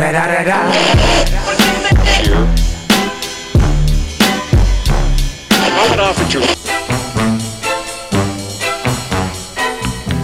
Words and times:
da 0.00 0.12
da 0.12 0.26
da 0.26 0.42
da. 0.44 0.56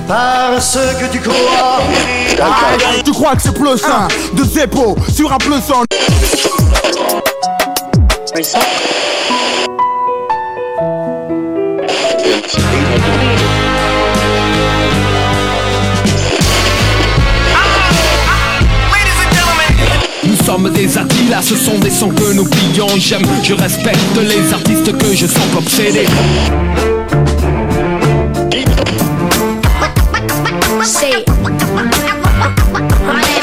Parce 0.09 0.79
que 0.99 1.13
tu 1.13 1.21
crois. 1.21 1.83
Tu 3.05 3.13
crois 3.13 3.37
que 3.37 3.43
c'est 3.43 3.53
plus 3.53 3.77
sain 3.77 4.09
de 4.33 4.45
Zeppo 4.45 4.97
sur 5.13 5.31
un 5.33 5.39
plus 5.39 5.71
en 5.71 5.85
Sommes 20.57 20.73
des 20.73 20.97
Attila, 20.97 21.43
ce 21.43 21.55
sont 21.55 21.79
des 21.81 21.91
sons 21.91 22.09
que 22.09 22.33
nous 22.33 22.47
plions 22.47 22.89
J'aime, 22.97 23.27
je 23.43 23.53
respecte 23.53 23.99
les 24.17 24.55
artistes 24.55 24.97
que 24.97 25.15
je 25.15 25.27
sens 25.27 25.45
obsédés. 25.55 26.07
C'est 30.83 31.27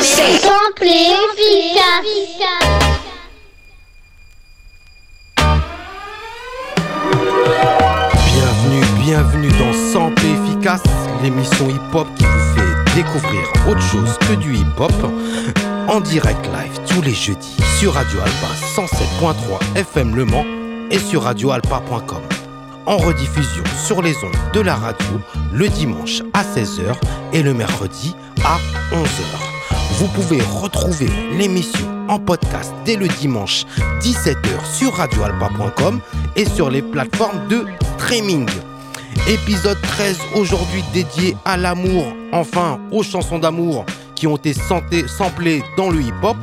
C'est 0.02 0.38
simple 0.42 0.86
et 0.86 1.14
efficace. 1.30 2.08
Bienvenue, 8.34 8.86
bienvenue 9.06 9.52
dans 9.60 9.74
Sample 9.94 10.24
Efficace, 10.26 10.82
l'émission 11.22 11.70
hip-hop 11.70 12.08
qui 12.18 12.26
vous 12.26 12.56
fait 12.56 12.96
découvrir 12.96 13.44
autre 13.70 13.82
chose 13.82 14.18
que 14.28 14.34
du 14.34 14.56
hip-hop 14.56 14.92
en 15.88 16.00
direct 16.00 16.46
live 16.48 16.83
tous 16.94 17.02
les 17.02 17.14
jeudis 17.14 17.58
sur 17.80 17.94
Radio 17.94 18.20
Alpa 18.20 18.48
107.3 18.76 19.78
FM 19.78 20.16
Le 20.16 20.26
Mans 20.26 20.46
et 20.92 21.00
sur 21.00 21.24
radioalpa.com. 21.24 22.22
En 22.86 22.98
rediffusion 22.98 23.64
sur 23.84 24.02
les 24.02 24.16
ondes 24.18 24.54
de 24.54 24.60
la 24.60 24.76
radio 24.76 25.08
le 25.54 25.70
dimanche 25.70 26.22
à 26.34 26.44
16h 26.44 26.94
et 27.32 27.42
le 27.42 27.54
mercredi 27.54 28.16
à 28.44 28.58
11h. 28.92 29.98
Vous 29.98 30.08
pouvez 30.10 30.42
retrouver 30.42 31.08
l'émission 31.32 31.88
en 32.10 32.20
podcast 32.20 32.72
dès 32.86 32.96
le 32.96 33.08
dimanche 33.08 33.66
17h 34.00 34.64
sur 34.72 34.94
radioalpa.com 34.94 36.00
et 36.36 36.46
sur 36.46 36.70
les 36.70 36.84
plateformes 36.84 37.48
de 37.48 37.66
streaming. 37.98 38.48
Épisode 39.28 39.82
13 39.82 40.20
aujourd'hui 40.36 40.84
dédié 40.94 41.36
à 41.46 41.58
l'amour, 41.58 42.06
enfin 42.32 42.80
aux 42.92 43.04
chansons 43.04 43.40
d'amour 43.40 43.86
qui 44.16 44.28
ont 44.28 44.38
été 44.38 44.54
samplées 44.54 45.64
dans 45.76 45.90
le 45.90 46.02
hip-hop. 46.02 46.38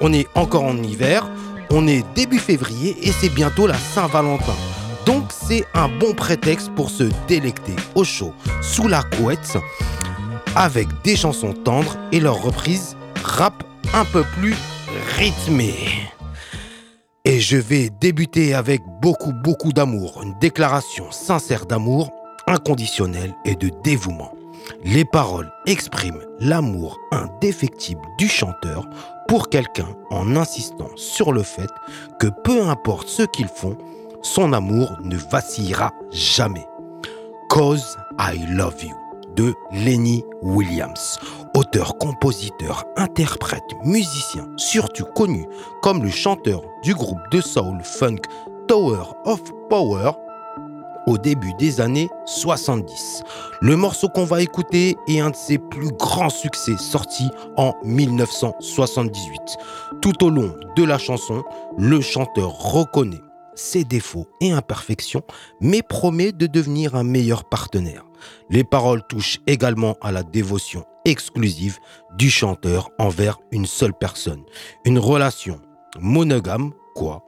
On 0.00 0.12
est 0.12 0.26
encore 0.34 0.64
en 0.64 0.76
hiver, 0.76 1.28
on 1.70 1.86
est 1.86 2.04
début 2.14 2.38
février 2.38 2.96
et 3.02 3.12
c'est 3.12 3.28
bientôt 3.28 3.66
la 3.66 3.74
Saint-Valentin. 3.74 4.54
Donc 5.06 5.24
c'est 5.30 5.64
un 5.74 5.88
bon 5.88 6.14
prétexte 6.14 6.70
pour 6.74 6.90
se 6.90 7.04
délecter 7.28 7.74
au 7.94 8.04
chaud 8.04 8.32
sous 8.62 8.88
la 8.88 9.02
couette 9.02 9.58
avec 10.56 10.88
des 11.02 11.16
chansons 11.16 11.52
tendres 11.52 11.96
et 12.12 12.20
leurs 12.20 12.42
reprises 12.42 12.96
rap 13.22 13.64
un 13.92 14.04
peu 14.04 14.24
plus 14.38 14.54
rythmées. 15.16 16.10
Et 17.24 17.40
je 17.40 17.56
vais 17.56 17.90
débuter 18.00 18.54
avec 18.54 18.82
beaucoup, 19.00 19.32
beaucoup 19.32 19.72
d'amour, 19.72 20.20
une 20.22 20.38
déclaration 20.40 21.10
sincère 21.10 21.66
d'amour, 21.66 22.10
inconditionnel 22.46 23.34
et 23.44 23.54
de 23.54 23.70
dévouement. 23.82 24.32
Les 24.84 25.04
paroles 25.04 25.50
expriment 25.66 26.22
l'amour 26.40 26.98
indéfectible 27.12 28.02
du 28.18 28.28
chanteur 28.28 28.88
pour 29.28 29.48
quelqu'un 29.48 29.88
en 30.10 30.36
insistant 30.36 30.90
sur 30.96 31.32
le 31.32 31.42
fait 31.42 31.70
que 32.20 32.28
peu 32.44 32.62
importe 32.62 33.08
ce 33.08 33.22
qu'ils 33.22 33.48
font, 33.48 33.76
son 34.22 34.52
amour 34.52 34.96
ne 35.02 35.16
vacillera 35.16 35.92
jamais. 36.10 36.66
Cause 37.48 37.96
I 38.18 38.38
Love 38.48 38.82
You 38.82 38.94
de 39.36 39.52
Lenny 39.72 40.24
Williams, 40.42 41.18
auteur, 41.56 41.98
compositeur, 41.98 42.84
interprète, 42.96 43.64
musicien, 43.84 44.46
surtout 44.56 45.06
connu 45.14 45.46
comme 45.82 46.02
le 46.02 46.10
chanteur 46.10 46.62
du 46.82 46.94
groupe 46.94 47.18
de 47.30 47.40
soul 47.40 47.80
funk 47.82 48.22
Tower 48.68 49.02
of 49.24 49.40
Power 49.68 50.12
au 51.06 51.18
début 51.18 51.52
des 51.54 51.80
années 51.80 52.08
70. 52.26 53.22
Le 53.60 53.76
morceau 53.76 54.08
qu'on 54.08 54.24
va 54.24 54.42
écouter 54.42 54.96
est 55.08 55.20
un 55.20 55.30
de 55.30 55.36
ses 55.36 55.58
plus 55.58 55.90
grands 55.92 56.30
succès 56.30 56.76
sorti 56.78 57.28
en 57.56 57.74
1978. 57.84 59.40
Tout 60.00 60.24
au 60.24 60.30
long 60.30 60.54
de 60.76 60.84
la 60.84 60.98
chanson, 60.98 61.42
le 61.78 62.00
chanteur 62.00 62.50
reconnaît 62.50 63.22
ses 63.54 63.84
défauts 63.84 64.26
et 64.40 64.52
imperfections, 64.52 65.22
mais 65.60 65.82
promet 65.82 66.32
de 66.32 66.46
devenir 66.46 66.94
un 66.94 67.04
meilleur 67.04 67.44
partenaire. 67.44 68.04
Les 68.50 68.64
paroles 68.64 69.06
touchent 69.08 69.40
également 69.46 69.96
à 70.00 70.12
la 70.12 70.22
dévotion 70.22 70.84
exclusive 71.04 71.78
du 72.16 72.30
chanteur 72.30 72.90
envers 72.98 73.38
une 73.52 73.66
seule 73.66 73.94
personne. 73.94 74.42
Une 74.84 74.98
relation 74.98 75.60
monogame, 76.00 76.72
quoi? 76.94 77.24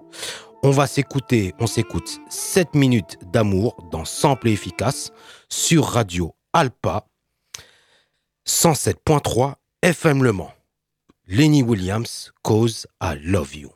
On 0.68 0.72
va 0.72 0.88
s'écouter, 0.88 1.54
on 1.60 1.68
s'écoute 1.68 2.18
7 2.28 2.74
minutes 2.74 3.18
d'amour 3.32 3.76
dans 3.92 4.04
Sample 4.04 4.48
et 4.48 4.52
Efficace 4.52 5.12
sur 5.48 5.84
Radio 5.84 6.34
Alpa 6.52 7.06
107.3 8.48 9.54
FM 9.82 10.24
Le 10.24 10.32
Mans. 10.32 10.50
Lenny 11.28 11.62
Williams, 11.62 12.32
Cause 12.42 12.88
I 13.00 13.14
Love 13.22 13.54
You. 13.54 13.70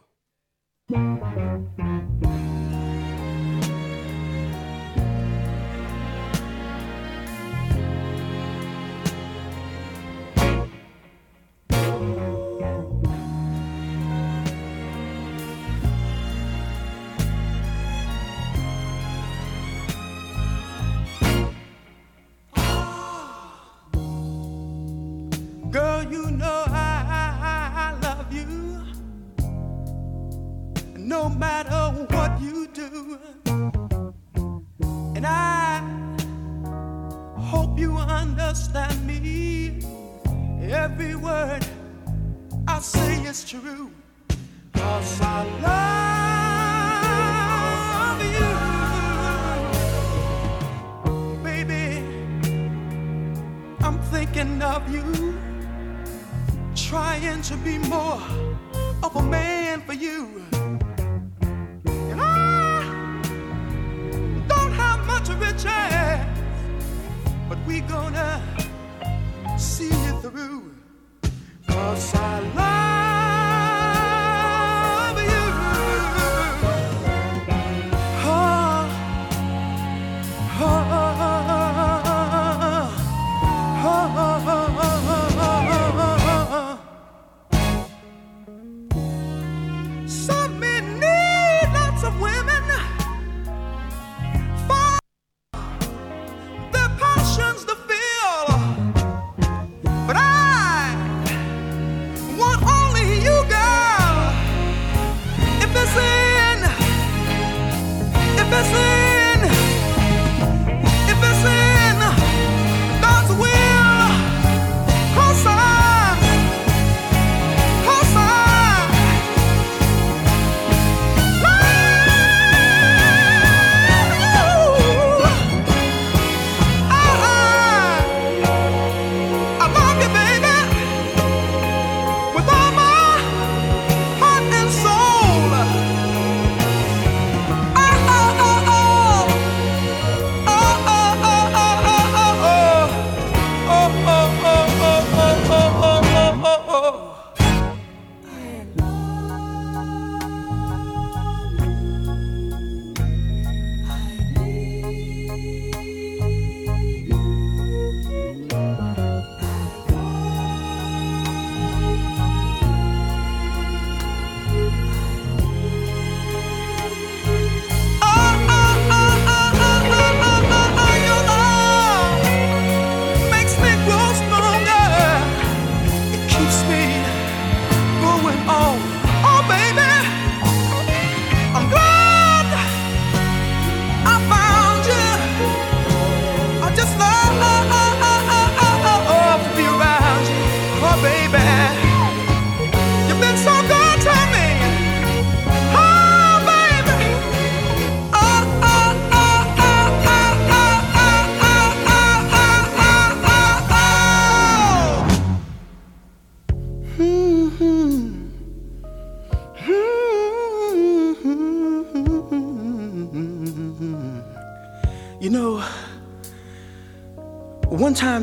Understand 38.50 39.06
me. 39.06 39.78
Every 40.72 41.14
word 41.14 41.64
I 42.66 42.80
say 42.80 43.22
is 43.22 43.48
true. 43.48 43.92
Cause 44.74 45.20
I 45.20 45.46
love 48.10 48.20
you. 48.34 48.50
Baby, 51.44 52.02
I'm 53.86 54.00
thinking 54.10 54.60
of 54.62 54.82
you 54.92 55.38
trying 56.74 57.42
to 57.42 57.56
be 57.58 57.78
more 57.78 58.20
of 59.04 59.14
a 59.14 59.22
man 59.22 59.80
for 59.82 59.92
you. 59.92 60.42
We 67.70 67.80
gonna 67.82 68.42
see 69.56 69.84
you 70.04 70.12
through. 70.20 70.74
Cause 71.68 72.14
I 72.16 72.40
love 72.56 72.69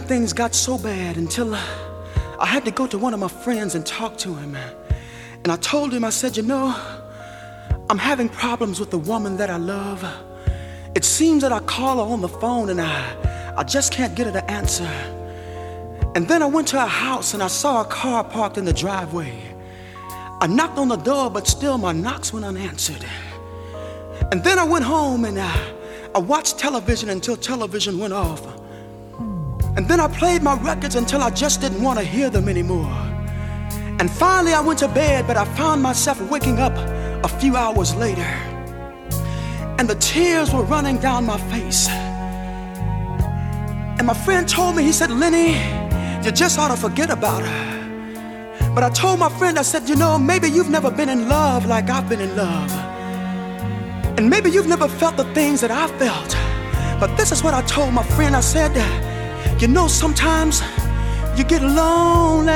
things 0.08 0.32
got 0.32 0.56
so 0.56 0.78
bad 0.78 1.18
until 1.18 1.54
I 1.54 2.46
had 2.46 2.64
to 2.64 2.72
go 2.72 2.88
to 2.88 2.98
one 2.98 3.14
of 3.14 3.20
my 3.20 3.28
friends 3.28 3.76
and 3.76 3.86
talk 3.86 4.18
to 4.20 4.34
him. 4.34 4.56
And 5.44 5.52
I 5.52 5.58
told 5.58 5.94
him, 5.94 6.06
I 6.06 6.12
said, 6.12 6.38
you 6.38 6.44
know, 6.44 6.74
I'm 7.90 7.98
having 7.98 8.30
problems 8.30 8.80
with 8.80 8.90
the 8.90 8.98
woman 8.98 9.36
that 9.38 9.50
I 9.50 9.58
love. 9.58 10.06
It 10.96 11.04
seems 11.04 11.42
that 11.42 11.52
I 11.52 11.60
call 11.60 11.98
her 11.98 12.10
on 12.10 12.22
the 12.22 12.30
phone 12.30 12.70
and 12.70 12.80
I, 12.80 13.54
I 13.58 13.64
just 13.64 13.92
can't 13.92 14.16
get 14.16 14.28
her 14.28 14.32
to 14.32 14.50
answer. 14.50 14.90
And 16.16 16.26
then 16.26 16.42
I 16.42 16.46
went 16.46 16.70
to 16.70 16.80
her 16.80 16.88
house 16.88 17.34
and 17.34 17.44
I 17.44 17.48
saw 17.48 17.82
a 17.82 17.86
car 17.86 18.24
parked 18.24 18.58
in 18.58 18.64
the 18.64 18.74
driveway. 18.74 19.42
I 20.40 20.48
knocked 20.48 20.78
on 20.78 20.88
the 20.88 20.96
door, 20.96 21.30
but 21.30 21.48
still 21.48 21.78
my 21.78 21.92
knocks 21.92 22.32
went 22.32 22.46
unanswered. 22.46 23.06
And 24.32 24.42
then 24.42 24.58
I 24.58 24.64
went 24.64 24.86
home 24.86 25.26
and 25.26 25.38
I, 25.38 25.74
I 26.16 26.20
watched 26.20 26.58
television 26.58 27.10
until 27.10 27.36
television 27.36 28.00
went 28.00 28.14
off. 28.14 28.46
And 29.78 29.88
then 29.88 30.00
I 30.00 30.08
played 30.08 30.42
my 30.42 30.56
records 30.56 30.96
until 30.96 31.22
I 31.22 31.30
just 31.30 31.62
didn't 31.62 31.84
want 31.84 32.00
to 32.00 32.04
hear 32.04 32.32
them 32.32 32.50
anymore. 32.50 32.92
And 34.00 34.10
finally 34.10 34.54
I 34.54 34.60
went 34.60 34.80
to 34.80 34.88
bed, 34.88 35.28
but 35.28 35.38
I 35.38 35.46
found 35.56 35.84
myself 35.84 36.20
waking 36.20 36.58
up 36.58 36.74
a 37.24 37.28
few 37.28 37.56
hours 37.56 37.96
later. 37.96 38.28
And 39.78 39.88
the 39.88 39.94
tears 39.96 40.52
were 40.52 40.64
running 40.64 40.98
down 40.98 41.28
my 41.28 41.38
face. 41.52 41.88
And 44.00 44.08
my 44.08 44.16
friend 44.16 44.50
told 44.50 44.76
me, 44.76 44.82
he 44.82 44.92
said, 44.92 45.12
Lenny, 45.12 45.54
you 46.26 46.32
just 46.32 46.58
ought 46.58 46.70
to 46.70 46.76
forget 46.76 47.12
about 47.12 47.44
her. 47.44 48.72
But 48.74 48.84
I 48.84 48.90
told 48.90 49.20
my 49.20 49.30
friend, 49.30 49.60
I 49.60 49.62
said, 49.62 49.88
you 49.88 49.96
know, 49.96 50.18
maybe 50.18 50.50
you've 50.50 50.72
never 50.72 50.90
been 50.90 51.10
in 51.10 51.30
love 51.30 51.68
like 51.68 51.88
I've 51.88 52.10
been 52.10 52.22
in 52.22 52.36
love. 52.36 52.72
And 54.18 54.28
maybe 54.28 54.50
you've 54.50 54.68
never 54.68 54.88
felt 54.88 55.18
the 55.18 55.26
things 55.36 55.62
that 55.62 55.70
I 55.70 55.88
felt. 56.00 56.36
But 57.00 57.16
this 57.16 57.32
is 57.32 57.44
what 57.44 57.54
I 57.54 57.62
told 57.64 57.94
my 57.94 58.04
friend. 58.04 58.36
I 58.36 58.42
said, 58.42 58.76
you 59.60 59.68
know, 59.68 59.88
sometimes 59.88 60.62
you 61.36 61.44
get 61.44 61.64
lonely. 61.64 62.54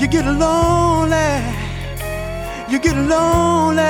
You 0.00 0.06
get 0.06 0.26
lonely. 0.26 1.42
You 2.70 2.78
get 2.78 2.96
lonely. 2.96 3.82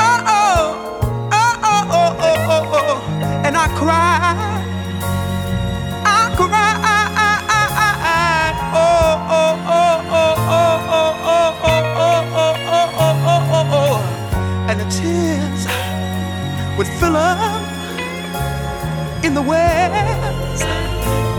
Oh, 0.00 0.24
oh, 0.26 1.30
oh, 1.30 1.58
oh, 1.62 1.86
oh, 1.92 2.46
oh, 2.50 2.70
oh. 2.74 3.44
And 3.46 3.56
I 3.56 3.68
cry. 3.78 4.34
I 6.04 6.34
cry. 6.36 6.74
And 14.66 14.80
the 14.80 14.86
tears 14.90 15.66
would 16.76 16.88
fill 16.98 17.16
up 17.16 17.63
in 19.34 19.42
the 19.42 19.50
wells, 19.50 20.62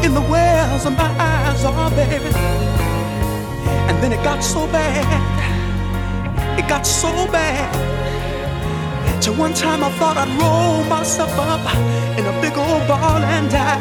in 0.04 0.14
the 0.14 0.28
wells 0.30 0.86
of 0.86 0.98
my 0.98 1.10
eyes, 1.18 1.64
oh 1.64 1.90
baby. 1.96 2.28
And 3.88 4.04
then 4.04 4.12
it 4.12 4.22
got 4.22 4.44
so 4.44 4.68
bad, 4.68 6.60
it 6.60 6.68
got 6.68 6.86
so 6.86 7.08
bad. 7.32 7.72
Till 9.22 9.36
one 9.36 9.54
time 9.54 9.82
I 9.82 9.90
thought 9.92 10.18
I'd 10.18 10.28
roll 10.44 10.84
myself 10.90 11.32
up 11.40 11.64
in 12.20 12.26
a 12.26 12.36
big 12.42 12.58
old 12.58 12.86
ball 12.86 13.24
and 13.24 13.50
die. 13.50 13.80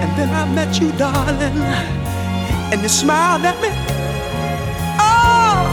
And 0.00 0.10
then 0.16 0.30
I 0.30 0.50
met 0.54 0.80
you, 0.80 0.90
darling, 0.92 1.60
and 2.72 2.80
you 2.80 2.88
smiled 2.88 3.44
at 3.44 3.60
me. 3.60 3.68
Oh, 4.98 5.68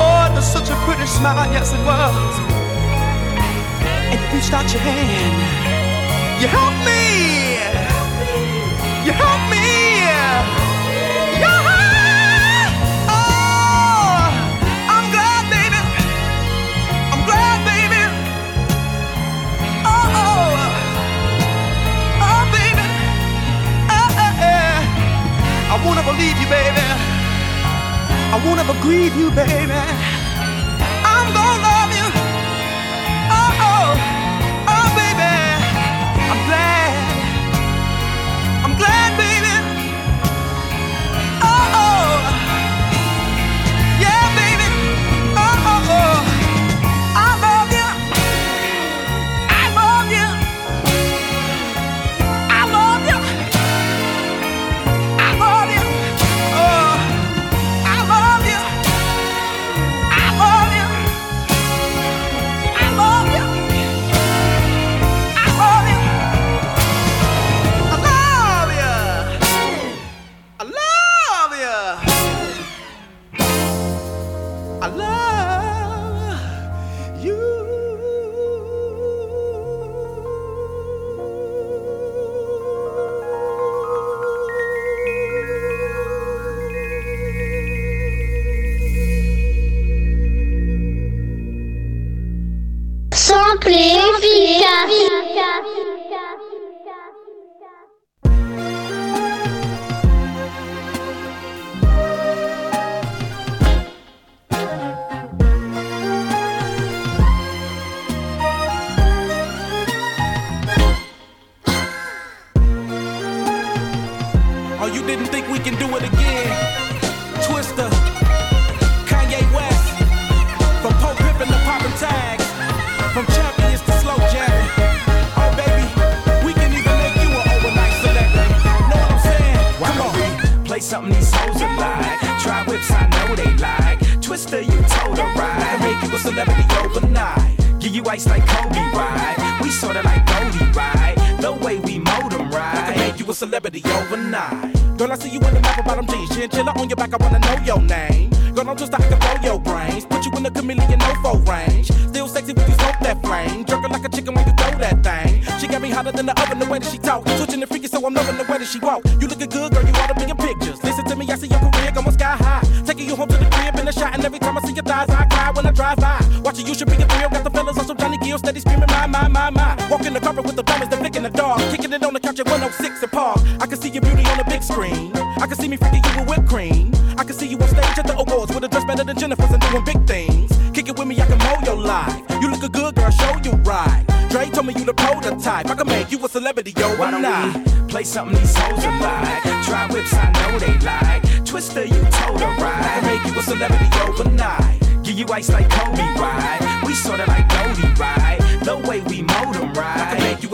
oh, 0.00 0.32
it 0.32 0.34
was 0.34 0.50
such 0.50 0.70
a 0.70 0.76
pretty 0.86 1.06
smile, 1.06 1.52
yes 1.52 1.74
it 1.74 1.82
was. 1.84 2.38
And 4.08 4.18
you 4.18 4.34
reached 4.34 4.54
out 4.54 4.72
your 4.72 4.80
hand. 4.80 5.67
You 6.40 6.46
help 6.46 6.74
me. 6.86 7.58
You 9.06 9.12
help 9.12 9.40
me. 9.50 9.66
Yeah. 11.42 11.50
Oh, 13.10 14.22
I'm 14.94 15.06
glad, 15.10 15.42
baby. 15.50 15.80
I'm 17.12 17.22
glad, 17.26 17.58
baby. 17.66 18.02
Oh, 19.82 20.20
oh, 20.22 20.94
oh, 22.26 22.42
baby. 22.54 22.86
Eh. 23.90 24.78
I 25.72 25.76
won't 25.84 25.98
ever 25.98 26.12
leave 26.12 26.38
you, 26.38 26.48
baby. 26.48 26.86
I 28.34 28.36
won't 28.44 28.60
ever 28.60 28.76
grieve 28.80 29.16
you, 29.16 29.30
baby. 29.32 29.74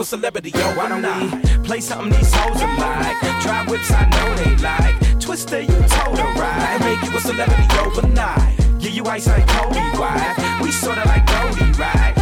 A 0.05 0.07
celebrity, 0.07 0.51
yo. 0.51 0.59
Why 0.75 0.87
don't 0.87 1.01
we 1.01 1.57
play 1.63 1.81
something 1.81 2.11
these 2.11 2.31
hoes 2.31 2.61
are 2.61 2.77
like? 2.77 3.41
Try 3.41 3.65
whips, 3.67 3.89
I 3.89 4.07
know 4.11 4.35
they 4.35 4.55
like. 4.57 4.95
Twista, 5.17 5.61
you 5.61 5.87
told 5.87 6.19
her 6.19 6.39
right. 6.39 6.77
Make 6.81 7.09
you 7.09 7.17
a 7.17 7.19
celebrity 7.19 7.65
overnight. 7.79 8.55
Give 8.79 8.93
you 8.93 9.03
ice 9.05 9.25
like 9.25 9.47
Kobe, 9.47 9.79
right? 9.97 10.59
We 10.61 10.71
sorta 10.71 11.07
like 11.07 11.25
Goldie, 11.25 11.71
right? 11.79 12.14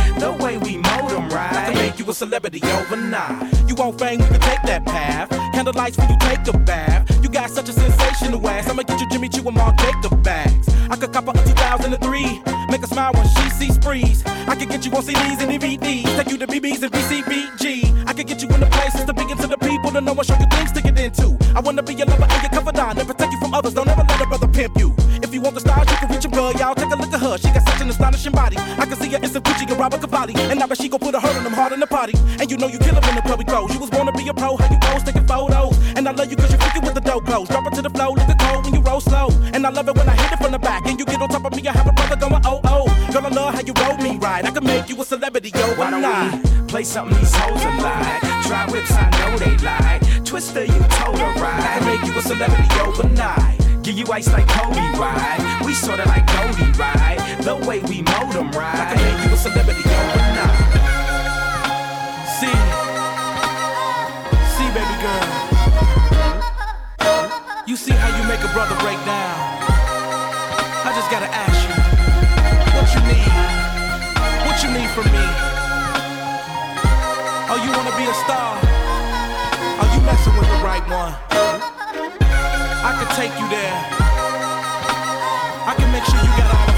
Right? 1.34 1.54
I 1.54 1.72
can 1.72 1.76
make 1.76 1.98
you 1.98 2.10
a 2.10 2.14
celebrity 2.14 2.62
overnight. 2.64 3.52
You 3.68 3.76
won't 3.76 3.98
fame, 4.00 4.20
you 4.20 4.28
can 4.28 4.40
take 4.40 4.62
that 4.64 4.86
path. 4.86 5.30
Candlelights 5.54 5.98
when 5.98 6.10
you 6.10 6.18
take 6.20 6.48
a 6.48 6.58
bath. 6.58 7.10
You 7.24 7.30
got 7.30 7.50
such 7.50 7.70
a 7.70 7.74
sensational 7.74 8.48
ass. 8.48 8.70
I'ma 8.70 8.84
get 8.84 9.00
you 9.00 9.10
Jimmy 9.10 9.30
Choo 9.30 9.48
and 9.48 9.56
Marc 9.58 9.78
Jacob 9.78 10.24
bags. 10.24 10.68
I 10.90 10.96
could 10.96 11.12
cop 11.12 11.28
a 11.28 11.34
2003. 11.34 12.42
Make 12.70 12.82
her 12.82 12.88
smile 12.88 13.14
when 13.14 13.28
she 13.28 13.50
sees 13.50 13.76
sprees. 13.76 14.24
I 14.26 14.56
could 14.56 14.70
get 14.70 14.86
you 14.86 14.92
on 14.92 15.02
CDs 15.04 15.42
and 15.42 15.50
DVDs. 15.52 16.16
Take 16.18 16.30
you 16.30 16.38
to 16.38 16.48
BBs 16.48 16.84
and 16.84 16.92
BCBG. 16.92 18.08
I 18.08 18.14
could 18.14 18.28
get 18.28 18.42
you 18.42 18.50
in 18.50 18.60
the 18.60 18.68
places 18.68 19.06
to 19.06 19.14
begin 19.14 19.38
to 19.38 19.48
the 19.48 19.58
people 19.58 19.92
to 19.92 20.02
know 20.02 20.14
and 20.14 20.26
show 20.26 20.38
you 20.38 20.46
things 20.52 20.72
to 20.74 20.82
get 20.82 21.00
into. 21.00 21.38
I 21.56 21.62
wanna 21.62 21.82
be 21.82 21.96
your 21.96 22.08
lover 22.08 22.28
and 22.30 22.42
your 22.44 22.52
confidant 22.52 23.00
and 23.00 23.08
protect 23.08 23.32
you 23.32 23.43
others. 23.54 23.74
Don't 23.74 23.88
ever 23.88 24.04
let 24.04 24.22
a 24.22 24.26
brother 24.26 24.48
pimp 24.48 24.78
you. 24.78 24.94
If 25.22 25.34
you 25.34 25.42
want 25.42 25.56
the 25.56 25.62
stars, 25.62 25.90
you 25.90 25.98
can 25.98 26.10
reach 26.10 26.26
him, 26.26 26.32
girl. 26.32 26.52
Y'all 26.54 26.76
take 26.76 26.92
a 26.92 26.96
look 26.96 27.14
at 27.14 27.22
her. 27.22 27.38
She 27.38 27.48
got 27.54 27.64
such 27.70 27.82
an 27.82 27.90
astonishing 27.90 28.34
body. 28.34 28.58
I 28.58 28.86
can 28.86 28.98
see 28.98 29.10
her 29.10 29.18
in 29.18 29.30
some 29.30 29.44
Gucci 29.44 29.70
and 29.70 29.80
Roberto 29.80 29.98
Cavalli. 29.98 30.34
And 30.52 30.60
now 30.60 30.68
that 30.68 30.78
she 30.78 30.90
gon' 30.90 31.00
put 31.00 31.16
a 31.16 31.20
hurt 31.20 31.36
on 31.38 31.44
them 31.44 31.54
hard 31.54 31.72
in 31.72 31.80
the 31.80 31.88
party. 31.88 32.14
And 32.40 32.50
you 32.52 32.58
know 32.58 32.68
you 32.68 32.80
kill 32.80 32.98
'em 32.98 33.04
in 33.10 33.16
the 33.16 33.36
we 33.38 33.46
go. 33.46 33.68
You 33.70 33.80
was 33.80 33.90
born 33.90 34.08
to 34.08 34.14
be 34.14 34.28
a 34.28 34.34
pro, 34.34 34.58
how 34.58 34.70
you 34.70 34.80
pose, 34.82 35.04
taking 35.04 35.26
photos. 35.28 35.78
And 35.96 36.08
I 36.08 36.12
love 36.12 36.30
you 36.30 36.36
cause 36.36 36.52
you're 36.52 36.60
freaking 36.60 36.84
with 36.84 36.96
the 36.96 37.02
dope 37.02 37.26
clothes. 37.26 37.48
Drop 37.50 37.68
it 37.68 37.74
to 37.76 37.82
the 37.82 37.90
flow, 37.90 38.12
look 38.12 38.28
the 38.28 38.36
cold 38.36 38.66
when 38.66 38.74
you 38.74 38.82
roll 38.82 39.00
slow. 39.00 39.30
And 39.54 39.66
I 39.66 39.70
love 39.70 39.88
it 39.88 39.96
when 39.96 40.10
I 40.10 40.16
hit 40.16 40.34
it 40.34 40.40
from 40.44 40.52
the 40.52 40.60
back. 40.60 40.86
And 40.88 41.00
you 41.00 41.06
get 41.06 41.22
on 41.22 41.30
top 41.30 41.46
of 41.46 41.56
me, 41.56 41.68
I 41.68 41.72
have 41.72 41.88
a 41.88 41.94
brother 41.94 42.16
going 42.16 42.42
oh. 42.46 42.63
Girl, 43.14 43.28
I 43.28 43.30
love 43.30 43.54
how 43.54 43.62
you 43.62 43.74
roll 43.78 43.96
me 43.98 44.18
right. 44.18 44.44
I 44.44 44.50
can 44.50 44.64
make 44.64 44.90
you 44.90 45.00
a 45.00 45.06
celebrity, 45.06 45.52
yo, 45.54 45.76
Why 45.76 45.92
not. 45.92 46.44
play 46.68 46.84
something 46.84 47.16
these 47.20 47.36
hoes 47.36 47.62
are 47.64 47.80
like? 47.80 48.22
Try 48.48 48.66
whips, 48.72 48.92
I 48.92 49.08
know 49.22 49.38
they 49.38 49.56
like. 49.64 50.02
Twista, 50.26 50.66
you 50.66 50.80
told 50.98 51.20
her 51.20 51.26
I 51.26 51.42
right. 51.46 51.78
can 51.78 51.86
make 51.86 52.04
you 52.10 52.18
a 52.18 52.22
celebrity 52.24 52.66
overnight. 52.82 53.84
Give 53.84 54.00
you 54.00 54.06
ice 54.12 54.34
like 54.34 54.48
Kobe, 54.48 54.98
right? 54.98 55.62
We 55.64 55.76
sorta 55.76 56.08
like 56.10 56.26
Goldie, 56.26 56.72
right? 56.74 57.20
The 57.44 57.56
way 57.68 57.82
we 57.82 58.02
mold 58.02 58.34
them, 58.34 58.50
right? 58.50 58.82
I 58.82 58.96
can 58.96 59.06
make 59.06 59.22
you 59.28 59.32
a 59.32 59.38
celebrity 59.38 59.84
overnight. 59.86 60.58
See, 62.34 62.58
see, 64.58 64.70
baby 64.74 64.96
girl. 65.06 65.30
You 67.68 67.76
see 67.78 67.94
how 67.94 68.10
you 68.18 68.28
make 68.28 68.42
a 68.42 68.52
brother 68.54 68.74
break 68.82 68.98
down. 69.06 69.38
I 70.82 70.92
just 70.96 71.12
gotta 71.12 71.28
ask 71.30 71.53
you 74.64 74.72
need 74.72 74.90
from 74.92 75.04
me? 75.12 75.26
Oh, 77.52 77.60
you 77.64 77.70
wanna 77.76 77.96
be 77.98 78.06
a 78.08 78.14
star? 78.24 78.58
Oh, 79.80 79.88
you 79.94 80.00
messing 80.06 80.36
with 80.38 80.48
the 80.48 80.60
right 80.64 80.86
one. 80.88 81.14
I 82.88 82.92
can 82.98 83.10
take 83.20 83.34
you 83.40 83.48
there. 83.50 83.78
I 85.68 85.74
can 85.78 85.92
make 85.92 86.06
sure 86.06 86.20
you 86.20 86.38
got 86.38 86.56
all 86.56 86.68
the. 86.68 86.73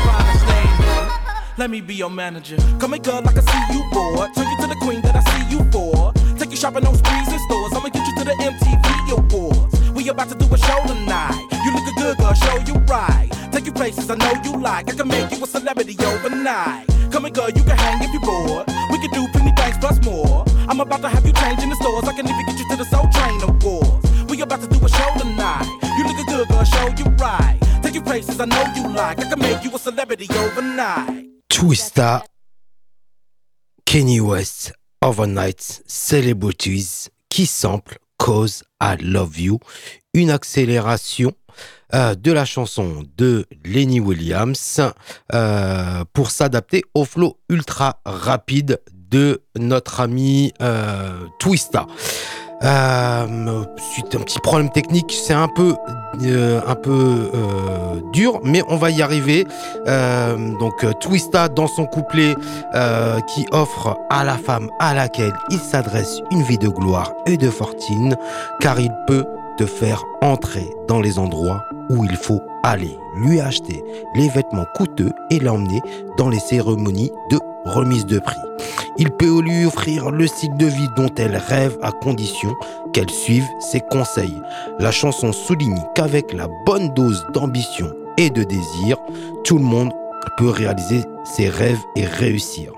Let 1.57 1.69
me 1.69 1.79
be 1.79 1.95
your 1.95 2.09
manager. 2.09 2.57
Come 2.79 2.91
here, 2.91 2.99
girl, 2.99 3.23
I 3.25 3.31
can 3.31 3.41
see 3.47 3.63
you 3.71 3.83
bored. 3.89 4.29
Turn 4.35 4.45
you 4.45 4.57
to 4.59 4.67
the 4.67 4.75
queen 4.81 4.99
that 5.03 5.15
I 5.15 5.23
see 5.23 5.55
you 5.55 5.63
for. 5.71 6.11
Take 6.37 6.51
you 6.51 6.57
shopping 6.57 6.85
on 6.85 6.95
sprees 6.95 7.31
and 7.31 7.39
stores. 7.47 7.71
I'ma 7.71 7.87
get 7.95 8.05
you 8.05 8.13
to 8.17 8.23
the 8.25 8.35
MTV 8.43 9.15
Awards. 9.15 9.91
We 9.91 10.09
about 10.09 10.27
to 10.29 10.35
do 10.35 10.53
a 10.53 10.57
show 10.57 10.83
tonight. 10.85 11.39
You 11.63 11.71
lookin' 11.71 11.95
good, 11.95 12.17
girl, 12.17 12.33
show 12.33 12.57
you 12.67 12.73
right. 12.91 13.29
Take 13.53 13.67
you 13.67 13.71
places 13.71 14.09
I 14.09 14.15
know 14.15 14.33
you 14.43 14.59
like. 14.59 14.91
I 14.91 14.95
can 14.97 15.07
make 15.07 15.31
you 15.31 15.41
a 15.41 15.47
celebrity 15.47 15.95
overnight. 16.03 16.87
Come 17.09 17.23
here, 17.23 17.31
girl, 17.31 17.49
you 17.49 17.63
can 17.63 17.77
hang 17.77 18.03
if 18.03 18.11
you 18.11 18.19
bored. 18.19 18.67
We 18.91 18.99
can 18.99 19.11
do 19.15 19.25
plenty 19.31 19.55
things 19.55 19.77
plus 19.79 20.03
more. 20.03 20.43
I'm 20.67 20.81
about 20.81 21.01
to 21.03 21.09
have 21.09 21.25
you 21.25 21.31
change 21.31 21.63
in 21.63 21.69
the 21.69 21.77
stores. 21.77 22.03
I 22.03 22.11
can 22.19 22.27
even 22.27 22.45
get 22.47 22.59
you 22.59 22.67
to 22.71 22.75
the 22.75 22.85
Soul 22.85 23.07
Train 23.15 23.39
Awards. 23.47 24.03
We 24.27 24.41
about 24.41 24.59
to 24.59 24.67
do 24.67 24.83
a 24.83 24.89
show 24.89 25.09
tonight. 25.17 25.71
You 25.97 26.03
lookin' 26.03 26.25
good, 26.25 26.49
girl, 26.49 26.65
show 26.65 26.87
you 26.99 27.05
right. 27.15 27.57
Take 27.81 27.93
you 27.93 28.01
places 28.01 28.41
I 28.41 28.45
know 28.45 28.65
you 28.75 28.89
like. 28.89 29.19
I 29.23 29.29
can 29.29 29.39
make 29.39 29.63
you 29.63 29.71
a 29.73 29.79
celebrity 29.79 30.27
overnight. 30.35 31.34
Twista, 31.55 32.21
Kenny 33.85 34.19
West, 34.19 34.73
Overnight 35.01 35.83
Celebrities, 35.87 37.07
qui 37.29 37.45
sample 37.45 37.97
Cause 38.17 38.65
I 38.83 38.97
Love 38.99 39.39
You, 39.39 39.59
une 40.13 40.31
accélération 40.31 41.31
euh, 41.93 42.13
de 42.13 42.33
la 42.33 42.43
chanson 42.43 43.05
de 43.15 43.45
Lenny 43.63 44.01
Williams 44.01 44.81
euh, 45.33 46.03
pour 46.11 46.29
s'adapter 46.31 46.83
au 46.93 47.05
flow 47.05 47.39
ultra 47.47 48.01
rapide 48.03 48.81
de 48.91 49.41
notre 49.57 50.01
ami 50.01 50.51
euh, 50.61 51.25
Twista. 51.39 51.87
Euh, 52.63 53.25
un 54.15 54.19
petit 54.19 54.39
problème 54.39 54.69
technique, 54.69 55.11
c'est 55.11 55.33
un 55.33 55.47
peu, 55.47 55.75
euh, 56.23 56.61
euh, 56.87 58.01
dur, 58.13 58.39
mais 58.43 58.61
on 58.69 58.77
va 58.77 58.89
y 58.91 59.01
arriver. 59.01 59.45
Euh, 59.87 60.57
donc 60.59 60.85
Twista 60.99 61.49
dans 61.49 61.67
son 61.67 61.85
couplet 61.85 62.35
qui 63.27 63.45
offre 63.51 63.97
à 64.09 64.23
la 64.23 64.37
femme 64.37 64.69
à 64.79 64.93
laquelle 64.93 65.33
il 65.49 65.59
s'adresse 65.59 66.21
une 66.31 66.43
vie 66.43 66.57
de 66.57 66.69
gloire 66.69 67.13
et 67.25 67.37
de 67.37 67.49
fortune, 67.49 68.15
car 68.59 68.79
il 68.79 68.91
peut 69.07 69.25
te 69.57 69.65
faire 69.65 70.03
entrer 70.21 70.69
dans 70.87 70.99
les 70.99 71.17
endroits 71.17 71.63
où 71.89 72.03
il 72.03 72.15
faut 72.15 72.41
aller, 72.63 72.97
lui 73.17 73.39
acheter 73.39 73.83
les 74.15 74.27
vêtements 74.29 74.65
coûteux 74.75 75.11
et 75.29 75.39
l'emmener 75.39 75.81
dans 76.17 76.29
les 76.29 76.39
cérémonies 76.39 77.11
de 77.31 77.39
remise 77.65 78.05
de 78.05 78.19
prix. 78.19 78.39
Il 78.97 79.11
peut 79.11 79.41
lui 79.41 79.65
offrir 79.65 80.09
le 80.09 80.25
style 80.27 80.55
de 80.55 80.67
vie 80.67 80.87
dont 80.95 81.13
elle 81.17 81.35
rêve 81.35 81.77
à 81.81 81.91
condition 81.91 82.55
qu'elle 82.93 83.09
suive 83.09 83.47
ses 83.59 83.81
conseils. 83.81 84.41
La 84.79 84.91
chanson 84.91 85.33
souligne 85.33 85.83
qu'avec 85.95 86.31
la 86.33 86.47
bonne 86.65 86.93
dose 86.93 87.25
d'ambition 87.33 87.91
et 88.17 88.29
de 88.29 88.43
désir, 88.43 88.97
tout 89.43 89.57
le 89.57 89.65
monde 89.65 89.91
peut 90.37 90.49
réaliser 90.49 91.01
ses 91.25 91.49
rêves 91.49 91.81
et 91.95 92.05
réussir. 92.05 92.71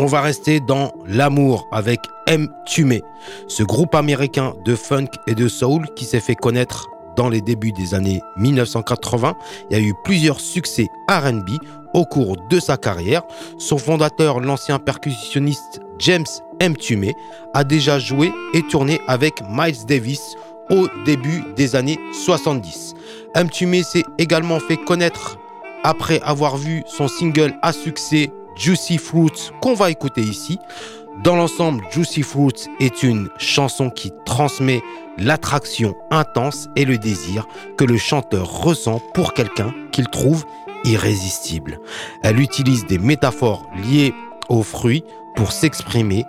On 0.00 0.06
va 0.06 0.20
rester 0.20 0.60
dans 0.60 0.92
l'amour 1.06 1.68
avec 1.72 2.00
M. 2.26 2.48
Tumé, 2.66 3.02
ce 3.48 3.62
groupe 3.62 3.94
américain 3.94 4.54
de 4.64 4.74
funk 4.74 5.08
et 5.26 5.34
de 5.34 5.48
soul 5.48 5.86
qui 5.96 6.04
s'est 6.04 6.20
fait 6.20 6.36
connaître 6.36 6.88
dans 7.18 7.28
les 7.28 7.40
débuts 7.40 7.72
des 7.72 7.94
années 7.94 8.22
1980. 8.36 9.34
Il 9.70 9.76
y 9.76 9.80
a 9.80 9.82
eu 9.82 9.92
plusieurs 10.04 10.38
succès 10.38 10.86
RB 11.10 11.50
au 11.92 12.04
cours 12.04 12.36
de 12.48 12.60
sa 12.60 12.76
carrière. 12.76 13.22
Son 13.58 13.76
fondateur, 13.76 14.38
l'ancien 14.38 14.78
percussionniste 14.78 15.80
James 15.98 16.26
M. 16.60 16.74
A 17.54 17.64
déjà 17.64 17.98
joué 17.98 18.32
et 18.54 18.62
tourné 18.62 19.00
avec 19.08 19.42
Miles 19.50 19.84
Davis 19.88 20.36
au 20.70 20.86
début 21.04 21.42
des 21.56 21.74
années 21.74 21.98
70. 22.24 22.94
M. 23.34 23.48
S'est 23.82 24.04
également 24.18 24.60
fait 24.60 24.76
connaître 24.76 25.38
après 25.82 26.20
avoir 26.20 26.56
vu 26.56 26.84
son 26.86 27.08
single 27.08 27.52
à 27.62 27.72
succès 27.72 28.30
Juicy 28.56 28.96
Fruits 28.96 29.50
qu'on 29.60 29.74
va 29.74 29.90
écouter 29.90 30.22
ici. 30.22 30.58
Dans 31.24 31.34
l'ensemble, 31.34 31.84
Juicy 31.90 32.22
Fruits 32.22 32.68
est 32.78 33.02
une 33.02 33.28
chanson 33.38 33.90
qui 33.90 34.12
transmet 34.24 34.82
l'attraction 35.16 35.96
intense 36.12 36.68
et 36.76 36.84
le 36.84 36.96
désir 36.96 37.46
que 37.76 37.84
le 37.84 37.96
chanteur 37.96 38.62
ressent 38.62 39.00
pour 39.14 39.34
quelqu'un 39.34 39.74
qu'il 39.90 40.06
trouve 40.06 40.44
irrésistible. 40.84 41.80
Elle 42.22 42.40
utilise 42.40 42.86
des 42.86 42.98
métaphores 42.98 43.68
liées 43.84 44.14
aux 44.48 44.62
fruits 44.62 45.02
pour 45.34 45.50
s'exprimer, 45.50 46.24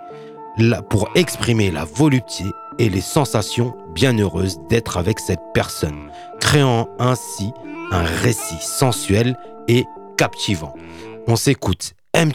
pour 0.88 1.08
exprimer 1.14 1.70
la 1.70 1.84
volupté 1.84 2.44
et 2.78 2.88
les 2.88 3.00
sensations 3.00 3.76
bienheureuses 3.94 4.58
d'être 4.68 4.96
avec 4.96 5.20
cette 5.20 5.40
personne, 5.54 6.10
créant 6.40 6.88
ainsi 6.98 7.52
un 7.92 8.02
récit 8.02 8.60
sensuel 8.60 9.36
et 9.68 9.84
captivant. 10.16 10.74
On 11.28 11.36
s'écoute 11.36 11.94
M. 12.12 12.32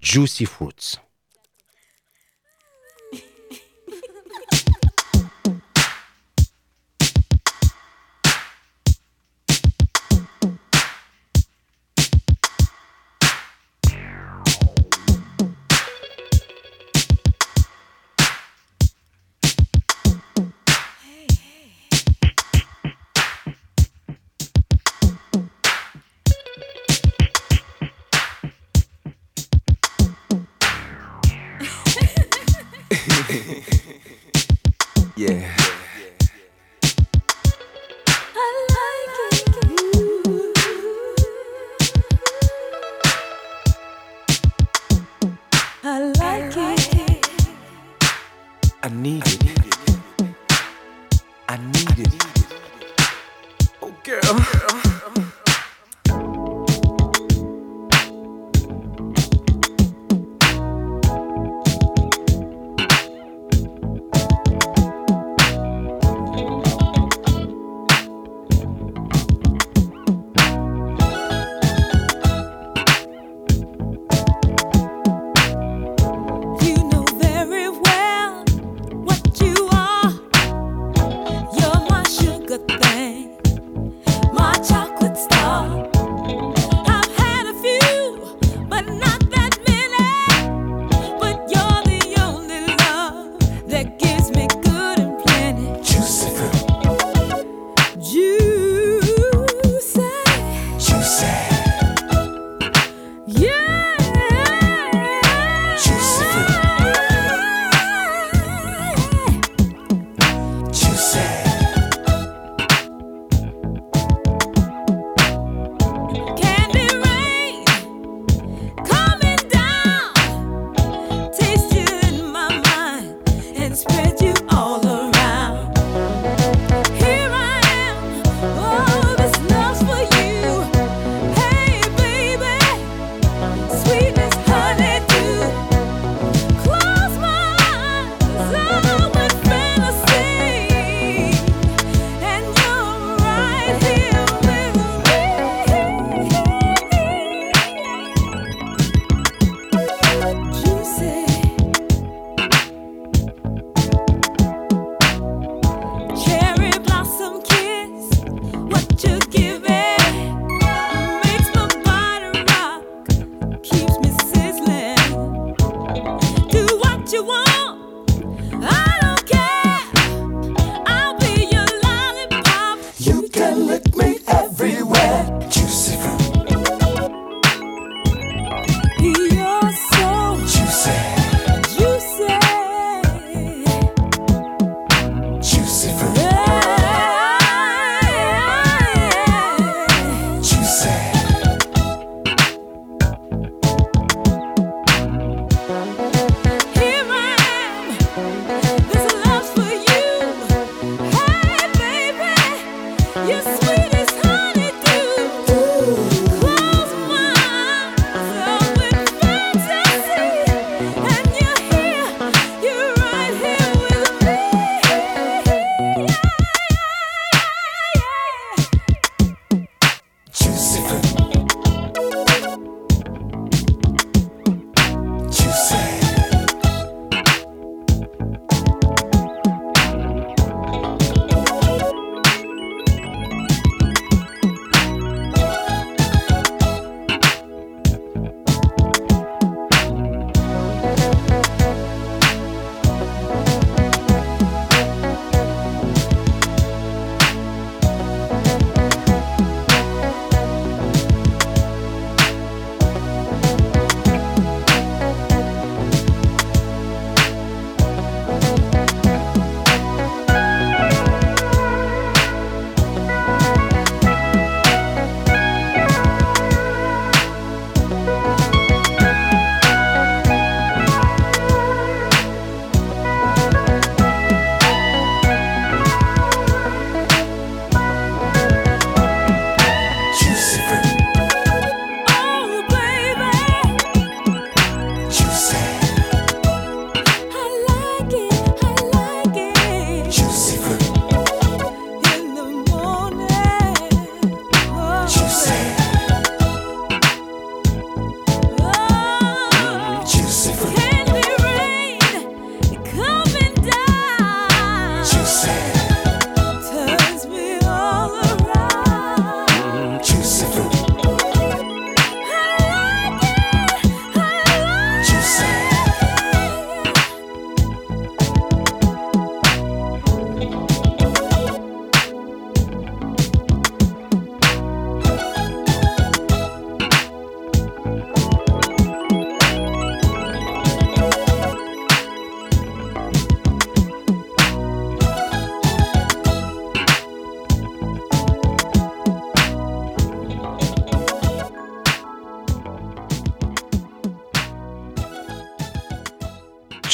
Juicy 0.00 0.44
Fruits. 0.44 1.00
Uh, 54.40 54.58
uh. 54.70 54.79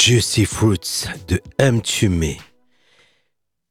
Juicy 0.06 0.44
Fruits 0.44 1.08
de 1.26 1.42
M. 1.58 1.82
Tumé, 1.82 2.38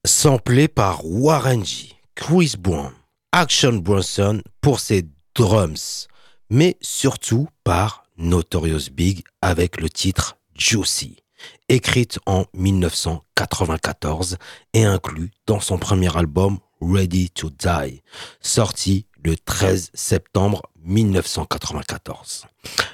samplé 0.06 0.68
par 0.68 1.06
Warren 1.06 1.64
G, 1.64 1.94
Chris 2.14 2.56
Brown, 2.60 2.92
Action 3.32 3.72
Bronson 3.78 4.42
pour 4.60 4.82
ses 4.82 5.06
drums, 5.34 6.10
mais 6.50 6.76
surtout 6.82 7.48
par 7.64 8.04
Notorious 8.18 8.90
Big 8.92 9.24
avec 9.42 9.80
le 9.80 9.90
titre 9.90 10.36
Juicy, 10.58 11.24
écrite 11.70 12.20
en 12.26 12.44
1994 12.54 14.36
et 14.74 14.84
inclus 14.84 15.32
dans 15.48 15.62
son 15.62 15.78
premier 15.78 16.14
album 16.18 16.60
Ready 16.82 17.30
to 17.30 17.50
Die, 17.50 18.02
sorti 18.42 19.06
le 19.24 19.38
13 19.38 19.90
septembre 19.94 20.64
1994. 20.84 22.46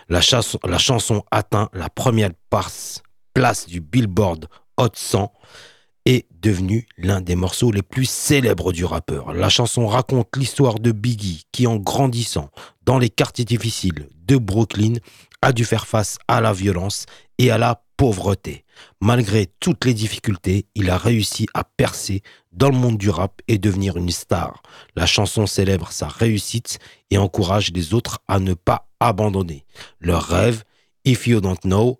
La, 0.09 0.21
chanson, 0.21 1.23
atteint 1.31 1.69
la 1.73 1.89
première 1.89 2.29
place, 2.51 3.01
place 3.33 3.67
du 3.67 3.81
Billboard 3.81 4.47
Hot 4.77 4.89
100 4.93 5.31
est 6.05 6.25
devenu 6.41 6.87
l'un 6.97 7.21
des 7.21 7.35
morceaux 7.35 7.71
les 7.71 7.83
plus 7.83 8.09
célèbres 8.09 8.73
du 8.73 8.85
rappeur. 8.85 9.33
La 9.33 9.49
chanson 9.49 9.87
raconte 9.87 10.35
l'histoire 10.35 10.79
de 10.79 10.91
Biggie 10.91 11.43
qui, 11.51 11.67
en 11.67 11.77
grandissant 11.77 12.49
dans 12.85 12.97
les 12.97 13.09
quartiers 13.09 13.45
difficiles 13.45 14.09
de 14.25 14.37
Brooklyn, 14.37 14.93
a 15.41 15.53
dû 15.53 15.65
faire 15.65 15.87
face 15.87 16.17
à 16.27 16.41
la 16.41 16.53
violence 16.53 17.05
et 17.37 17.51
à 17.51 17.57
la 17.57 17.83
pauvreté. 17.97 18.65
Malgré 18.99 19.47
toutes 19.59 19.85
les 19.85 19.93
difficultés, 19.93 20.65
il 20.73 20.89
a 20.89 20.97
réussi 20.97 21.45
à 21.53 21.63
percer 21.63 22.23
dans 22.51 22.69
le 22.69 22.77
monde 22.77 22.97
du 22.97 23.11
rap 23.11 23.41
et 23.47 23.59
devenir 23.59 23.95
une 23.97 24.09
star. 24.09 24.63
La 24.95 25.05
chanson 25.05 25.45
célèbre 25.45 25.91
sa 25.91 26.07
réussite 26.07 26.79
et 27.11 27.19
encourage 27.19 27.71
les 27.71 27.93
autres 27.93 28.19
à 28.27 28.39
ne 28.39 28.55
pas 28.55 28.89
abandonner 28.99 29.65
leur 29.99 30.23
rêve. 30.23 30.63
If 31.05 31.27
you 31.27 31.41
don't 31.41 31.59
know, 31.63 31.99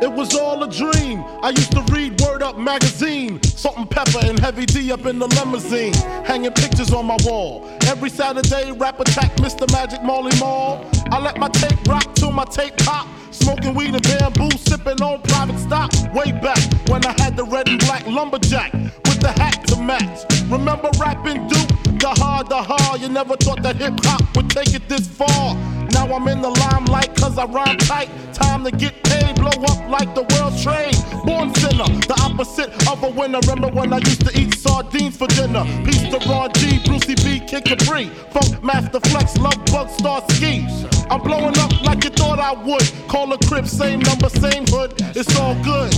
It 0.00 0.12
was 0.12 0.34
all 0.34 0.62
a 0.62 0.70
dream. 0.70 1.24
I 1.42 1.50
used 1.50 1.72
to 1.72 1.82
read 1.92 2.20
Word 2.20 2.42
Up 2.42 2.58
magazine, 2.58 3.42
Salt-N-Pepa 3.42 4.28
and 4.28 4.38
Heavy 4.38 4.66
D 4.66 4.90
up 4.92 5.06
in 5.06 5.18
the 5.18 5.26
limousine, 5.26 5.92
hanging 6.24 6.52
pictures 6.52 6.92
on 6.92 7.06
my 7.06 7.16
wall. 7.24 7.68
Every 7.86 8.10
Saturday, 8.10 8.72
rap 8.72 9.00
attack 9.00 9.36
Mr. 9.36 9.70
Magic 9.72 10.02
Marley 10.02 10.36
Marl. 10.38 10.84
I 11.10 11.20
let 11.20 11.38
my 11.38 11.48
tape 11.48 11.86
rock 11.86 12.14
till 12.14 12.32
my 12.32 12.44
tape 12.44 12.76
pop. 12.78 13.06
Smoking 13.42 13.74
weed 13.74 13.94
and 13.94 14.02
bamboo, 14.02 14.50
sipping 14.56 15.02
on 15.02 15.20
private 15.22 15.58
stock. 15.58 15.90
Way 16.14 16.30
back 16.30 16.62
when 16.88 17.04
I 17.04 17.12
had 17.20 17.36
the 17.36 17.44
red 17.44 17.68
and 17.68 17.80
black 17.80 18.06
lumberjack 18.06 18.72
with 18.72 19.20
the 19.20 19.32
hat 19.32 19.66
to 19.66 19.76
match. 19.82 20.24
Remember 20.48 20.90
rapping 21.00 21.48
Duke? 21.48 21.68
The 21.98 22.14
hard, 22.18 22.48
the 22.48 22.62
hard. 22.62 23.00
You 23.00 23.08
never 23.08 23.36
thought 23.36 23.62
that 23.64 23.76
hip 23.76 23.94
hop 24.04 24.22
would 24.36 24.48
take 24.48 24.74
it 24.74 24.88
this 24.88 25.08
far. 25.08 25.56
Now 25.90 26.06
I'm 26.14 26.26
in 26.28 26.40
the 26.40 26.50
limelight 26.50 27.16
cause 27.16 27.36
I 27.36 27.46
rhyme 27.46 27.78
tight. 27.78 28.10
Time 28.32 28.64
to 28.64 28.70
get 28.70 29.02
paid, 29.04 29.34
blow 29.34 29.50
up 29.50 29.88
like 29.88 30.14
the 30.14 30.22
world 30.22 30.56
trade. 30.62 30.94
Born 31.24 31.52
sinner, 31.56 31.90
the 32.06 32.14
opposite 32.22 32.70
of 32.88 33.02
a 33.02 33.10
winner. 33.10 33.40
Remember 33.40 33.68
when 33.68 33.92
I 33.92 33.98
used 33.98 34.24
to 34.26 34.38
eat 34.38 34.54
sardines 34.54 35.16
for 35.16 35.26
dinner? 35.26 35.64
Peace 35.84 36.06
to 36.14 36.18
Ron 36.28 36.52
G, 36.54 36.78
Brucey 36.84 37.16
B, 37.16 37.40
Kid 37.44 37.64
Capri. 37.64 38.06
Funkmaster 38.30 39.02
Flex, 39.10 39.34
Lovebug 39.38 39.88
Starski. 39.98 40.62
I'm 41.10 41.20
blowing 41.20 41.58
up 41.58 41.82
like 41.82 42.04
thought 42.04 42.10
I 42.42 42.52
would. 42.52 42.82
Call 43.06 43.32
a 43.32 43.38
crib, 43.46 43.68
same 43.68 44.00
number, 44.00 44.28
same 44.28 44.64
hood. 44.66 44.94
It's 45.14 45.38
all 45.38 45.54
good. 45.62 45.94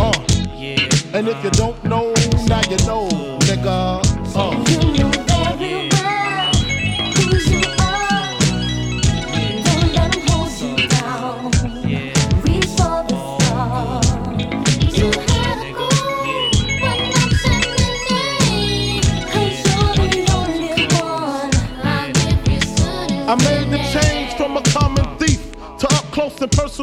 Uh. 0.00 0.12
And 1.14 1.28
if 1.28 1.44
you 1.44 1.50
don't 1.50 1.82
know, 1.84 2.03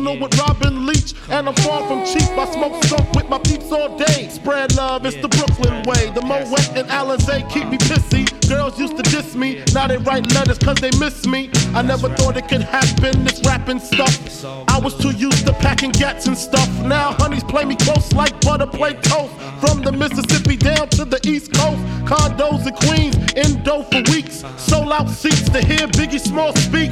personal 0.01 0.21
with 0.21 0.37
Robin 0.39 0.85
Leach. 0.85 1.13
And 1.29 1.47
I'm 1.47 1.55
far 1.55 1.87
from 1.87 2.05
cheap. 2.05 2.29
I 2.37 2.51
smoke 2.51 2.83
skunk 2.83 3.11
with 3.13 3.29
my 3.29 3.39
peeps 3.39 3.71
all 3.71 3.97
day. 3.97 4.29
Spread 4.29 4.75
love, 4.75 5.05
it's 5.05 5.17
the 5.17 5.27
Brooklyn 5.27 5.83
way. 5.83 6.11
The 6.11 6.21
Moet 6.21 6.69
and 6.75 6.87
Alizé 6.89 7.49
keep 7.49 7.67
me 7.67 7.77
pissy. 7.77 8.27
Girls 8.49 8.77
used 8.79 8.97
to 8.97 9.03
diss 9.03 9.35
me, 9.35 9.63
now 9.73 9.87
they 9.87 9.97
write 9.97 10.29
letters 10.33 10.57
cause 10.57 10.77
they 10.77 10.91
miss 10.99 11.25
me. 11.25 11.49
I 11.73 11.81
never 11.81 12.09
thought 12.15 12.35
it 12.35 12.49
could 12.49 12.61
happen, 12.61 13.23
this 13.23 13.39
rapping 13.45 13.79
stuff. 13.79 14.45
I 14.67 14.77
was 14.79 14.97
too 14.97 15.11
used 15.11 15.45
to 15.45 15.53
packing 15.53 15.91
gats 15.91 16.27
and 16.27 16.37
stuff. 16.37 16.69
Now 16.83 17.13
honeys 17.13 17.43
play 17.43 17.63
me 17.65 17.75
close 17.75 18.11
like 18.13 18.39
butter 18.41 18.67
play 18.67 18.93
toast. 18.93 19.33
From 19.61 19.83
the 19.83 19.91
Mississippi 19.91 20.57
down 20.57 20.89
to 20.89 21.05
the 21.05 21.19
East 21.25 21.53
Coast. 21.53 21.79
Condos 22.05 22.67
in 22.67 22.75
Queens, 22.75 23.15
in 23.33 23.63
dough 23.63 23.83
for 23.83 24.01
weeks. 24.11 24.43
Sold 24.57 24.91
out 24.91 25.09
seats 25.09 25.49
to 25.49 25.61
hear 25.63 25.87
Biggie 25.87 26.19
Small 26.19 26.53
speak. 26.55 26.91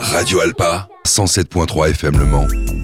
Radio 0.00 0.40
Alpa, 0.40 0.88
107.3 1.06 1.90
FM 1.90 2.18
Le 2.18 2.24
Mans. 2.26 2.83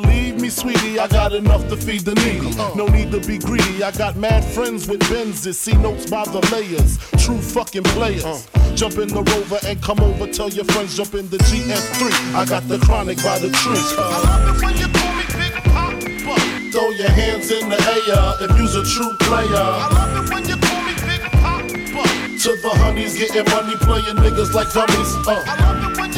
Believe 0.00 0.40
me, 0.40 0.48
sweetie, 0.48 1.00
I 1.00 1.08
got 1.08 1.32
enough 1.32 1.66
to 1.70 1.76
feed 1.76 2.02
the 2.02 2.14
needy. 2.22 2.54
No 2.76 2.86
need 2.86 3.10
to 3.10 3.18
be 3.26 3.36
greedy. 3.36 3.82
I 3.82 3.90
got 3.90 4.14
mad 4.14 4.44
friends 4.44 4.86
with 4.86 5.00
Benzes. 5.10 5.54
See 5.54 5.74
notes 5.74 6.08
by 6.08 6.24
the 6.24 6.38
layers. 6.52 6.98
True 7.24 7.40
fucking 7.40 7.82
players. 7.82 8.46
Jump 8.76 8.98
in 8.98 9.08
the 9.08 9.22
rover 9.22 9.58
and 9.66 9.82
come 9.82 9.98
over. 9.98 10.28
Tell 10.28 10.50
your 10.50 10.66
friends 10.66 10.96
jump 10.96 11.14
in 11.14 11.28
the 11.30 11.38
GS3. 11.38 12.34
I 12.34 12.44
got 12.44 12.68
the 12.68 12.78
chronic 12.78 13.18
by 13.24 13.40
the 13.40 13.50
tree. 13.50 13.74
I 13.98 14.22
love 14.22 14.54
it 14.54 14.62
when 14.62 14.76
you 14.78 14.86
call 14.86 15.14
me 15.18 15.26
Big 15.34 15.54
Papa. 15.66 16.70
Throw 16.70 16.90
your 16.90 17.10
hands 17.10 17.50
in 17.50 17.68
the 17.68 17.78
air 18.06 18.48
if 18.48 18.56
you's 18.56 18.76
a 18.76 18.84
true 18.86 19.16
player. 19.26 19.50
I 19.50 19.90
love 19.90 20.14
it 20.14 20.32
when 20.32 20.46
you 20.46 20.56
call 20.62 20.82
me 20.86 20.94
Big 21.10 21.22
Papa. 21.42 21.66
To 21.66 22.50
the 22.54 22.70
honeys 22.86 23.18
getting 23.18 23.50
money, 23.50 23.74
playing 23.82 24.14
niggas 24.22 24.54
like 24.54 24.72
dummies. 24.72 25.10
Uh. 25.26 25.42
I 25.44 25.58
love 25.58 25.90
it 25.90 25.98
when 25.98 26.12
you 26.12 26.17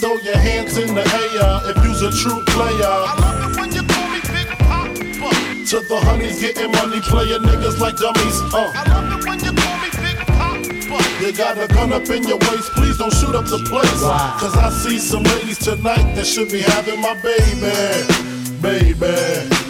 Throw 0.00 0.16
your 0.16 0.38
hands 0.38 0.78
in 0.78 0.94
the 0.94 1.02
air 1.02 1.60
if 1.68 1.84
you's 1.84 2.00
a 2.00 2.10
true 2.10 2.42
player. 2.46 2.88
I 2.88 3.20
love 3.20 3.50
it 3.52 3.60
when 3.60 3.70
you 3.70 3.82
call 3.82 4.08
me 4.08 4.20
Big 4.32 4.46
Papa. 4.56 4.94
To 5.66 5.80
the 5.80 6.00
honeys 6.00 6.40
getting 6.40 6.72
money, 6.72 7.02
playing 7.02 7.42
niggas 7.42 7.78
like 7.78 7.98
dummies. 7.98 8.40
Uh. 8.48 8.72
I 8.74 8.88
love 8.88 9.20
it 9.20 9.28
when 9.28 9.38
you 9.44 9.52
call 9.52 9.76
me 9.76 9.90
Big 10.00 10.16
Papa. 10.24 11.20
You 11.20 11.32
got 11.36 11.58
a 11.58 11.68
gun 11.68 11.92
up 11.92 12.08
in 12.08 12.22
your 12.24 12.38
waist, 12.38 12.72
please 12.72 12.96
don't 12.96 13.12
shoot 13.12 13.34
up 13.34 13.44
the 13.44 13.58
place. 13.68 14.00
Cause 14.40 14.56
I 14.56 14.70
see 14.70 14.98
some 14.98 15.22
ladies 15.22 15.58
tonight 15.58 16.14
that 16.14 16.26
should 16.26 16.50
be 16.50 16.62
having 16.62 16.98
my 17.02 17.12
baby. 17.20 17.76
Baby. 18.62 19.69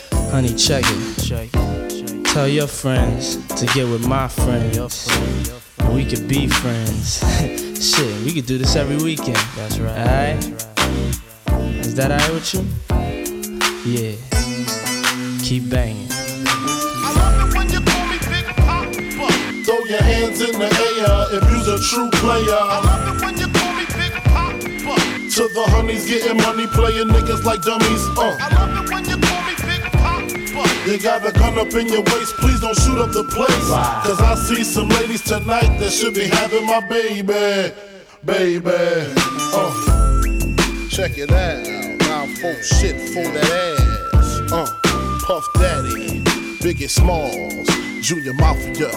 Honey, 0.31 0.55
check 0.55 0.85
it. 0.87 2.23
Tell 2.23 2.47
your 2.47 2.65
friends 2.65 3.35
to 3.59 3.65
get 3.73 3.85
with 3.85 4.07
my 4.07 4.29
friends. 4.29 5.09
And 5.79 5.93
we 5.93 6.05
could 6.05 6.25
be 6.25 6.47
friends. 6.47 7.19
Shit, 7.81 8.23
we 8.23 8.31
could 8.31 8.45
do 8.45 8.57
this 8.57 8.77
every 8.77 8.95
weekend. 8.95 9.35
That's 9.57 9.77
right. 9.77 9.99
Alright? 9.99 10.45
Is 11.85 11.95
that 11.95 12.11
alright 12.11 12.31
with 12.31 12.53
you? 12.53 12.63
Yeah. 13.83 14.15
Keep 15.43 15.69
banging. 15.69 16.07
I 16.09 17.11
love 17.17 17.49
it 17.49 17.57
when 17.57 17.69
you 17.69 17.81
call 17.81 18.07
me 18.07 18.17
Big 18.31 18.45
Papa. 18.55 18.91
Throw 19.65 19.83
your 19.83 20.01
hands 20.01 20.39
in 20.39 20.57
the 20.57 20.71
air 20.71 21.27
if 21.35 21.43
you's 21.51 21.67
a 21.67 21.77
true 21.91 22.09
player. 22.11 22.55
I 22.55 22.79
love 22.79 23.17
it 23.17 23.25
when 23.25 23.37
you 23.37 23.47
call 23.51 23.73
me 23.73 23.83
Big 23.99 24.13
Papa. 24.23 24.57
To 25.35 25.43
the 25.53 25.65
honeys 25.71 26.07
getting 26.09 26.37
money, 26.37 26.67
playing 26.67 27.09
niggas 27.09 27.43
like 27.43 27.61
dummies. 27.63 28.07
Uh. 28.17 28.70
You 30.85 30.97
got 30.97 31.23
a 31.27 31.31
gun 31.31 31.59
up 31.59 31.71
in 31.75 31.87
your 31.87 32.01
waist, 32.01 32.33
please 32.37 32.59
don't 32.59 32.75
shoot 32.75 32.97
up 32.97 33.11
the 33.11 33.23
place. 33.25 33.69
Cause 34.03 34.19
I 34.19 34.33
see 34.33 34.63
some 34.63 34.89
ladies 34.89 35.21
tonight 35.21 35.77
that 35.77 35.91
should 35.91 36.15
be 36.15 36.25
having 36.25 36.65
my 36.65 36.81
baby. 36.89 37.71
Baby. 38.25 38.71
Uh. 39.53 39.71
Check 40.89 41.19
it 41.19 41.31
out. 41.31 41.67
Now 42.01 42.25
full 42.41 42.55
shit 42.63 42.99
for 43.13 43.21
that 43.21 44.11
ass. 44.15 44.51
Uh. 44.51 44.65
Puff 45.23 45.45
Daddy. 45.53 46.23
Biggie 46.61 46.89
Smalls. 46.89 47.67
Junior 48.01 48.33
Mafia. 48.33 48.89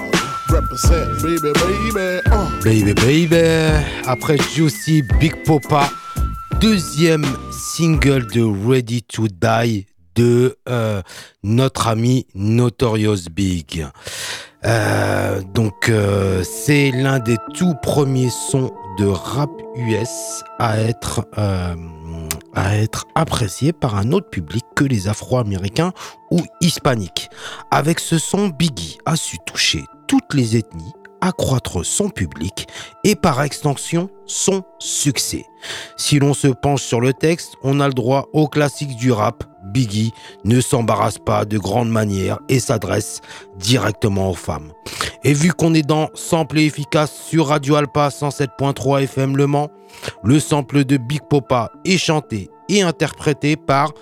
Represent, 0.50 1.22
baby, 1.22 1.52
baby. 1.52 2.20
Uh. 2.30 2.62
Baby 2.62 2.94
Baby. 2.94 3.84
Après 4.06 4.38
Juicy 4.38 5.02
Big 5.20 5.44
Popa, 5.44 5.90
deuxième 6.60 7.26
single 7.52 8.26
de 8.28 8.42
Ready 8.42 9.02
to 9.02 9.28
Die 9.28 9.86
de 10.14 10.56
euh, 10.68 11.02
notre 11.42 11.88
ami 11.88 12.26
Notorious 12.34 13.28
Big. 13.30 13.86
Euh, 14.64 15.42
donc 15.52 15.88
euh, 15.88 16.42
c'est 16.42 16.90
l'un 16.90 17.18
des 17.18 17.36
tout 17.54 17.74
premiers 17.82 18.30
sons 18.30 18.72
de 18.98 19.06
rap 19.06 19.50
US 19.76 20.42
à 20.58 20.80
être 20.80 21.26
à 22.54 22.76
être 22.76 23.06
apprécié 23.14 23.72
par 23.72 23.96
un 23.96 24.12
autre 24.12 24.30
public 24.30 24.64
que 24.76 24.84
les 24.84 25.08
Afro-Américains 25.08 25.92
ou 26.30 26.40
hispaniques. 26.60 27.28
Avec 27.70 27.98
ce 27.98 28.18
son, 28.18 28.48
Biggie 28.48 28.98
a 29.06 29.16
su 29.16 29.38
toucher 29.46 29.84
toutes 30.06 30.34
les 30.34 30.56
ethnies, 30.56 30.92
accroître 31.20 31.84
son 31.84 32.08
public 32.10 32.68
et 33.02 33.16
par 33.16 33.42
extension 33.42 34.08
son 34.26 34.62
succès. 34.78 35.44
Si 35.96 36.18
l'on 36.18 36.34
se 36.34 36.48
penche 36.48 36.82
sur 36.82 37.00
le 37.00 37.12
texte, 37.12 37.54
on 37.62 37.80
a 37.80 37.88
le 37.88 37.94
droit 37.94 38.28
au 38.32 38.46
classique 38.46 38.96
du 38.96 39.10
rap. 39.10 39.44
Biggie 39.64 40.12
ne 40.44 40.60
s'embarrasse 40.60 41.18
pas 41.18 41.44
de 41.44 41.58
grande 41.58 41.90
manière 41.90 42.38
et 42.48 42.60
s'adresse 42.60 43.20
directement 43.58 44.30
aux 44.30 44.34
femmes. 44.34 44.72
Et 45.24 45.32
vu 45.32 45.52
qu'on 45.52 45.74
est 45.74 45.86
dans 45.86 46.10
Sample 46.14 46.58
et 46.58 46.66
efficace 46.66 47.12
sur 47.12 47.48
Radio 47.48 47.76
Alpa 47.76 48.08
107.3 48.08 49.04
FM 49.04 49.36
Le 49.36 49.46
Mans, 49.46 49.70
le 50.22 50.38
sample 50.38 50.84
de 50.84 50.96
Big 50.96 51.22
Popa 51.28 51.70
est 51.84 51.98
chanté 51.98 52.50
et 52.68 52.82
interprété 52.82 53.56
par 53.56 53.92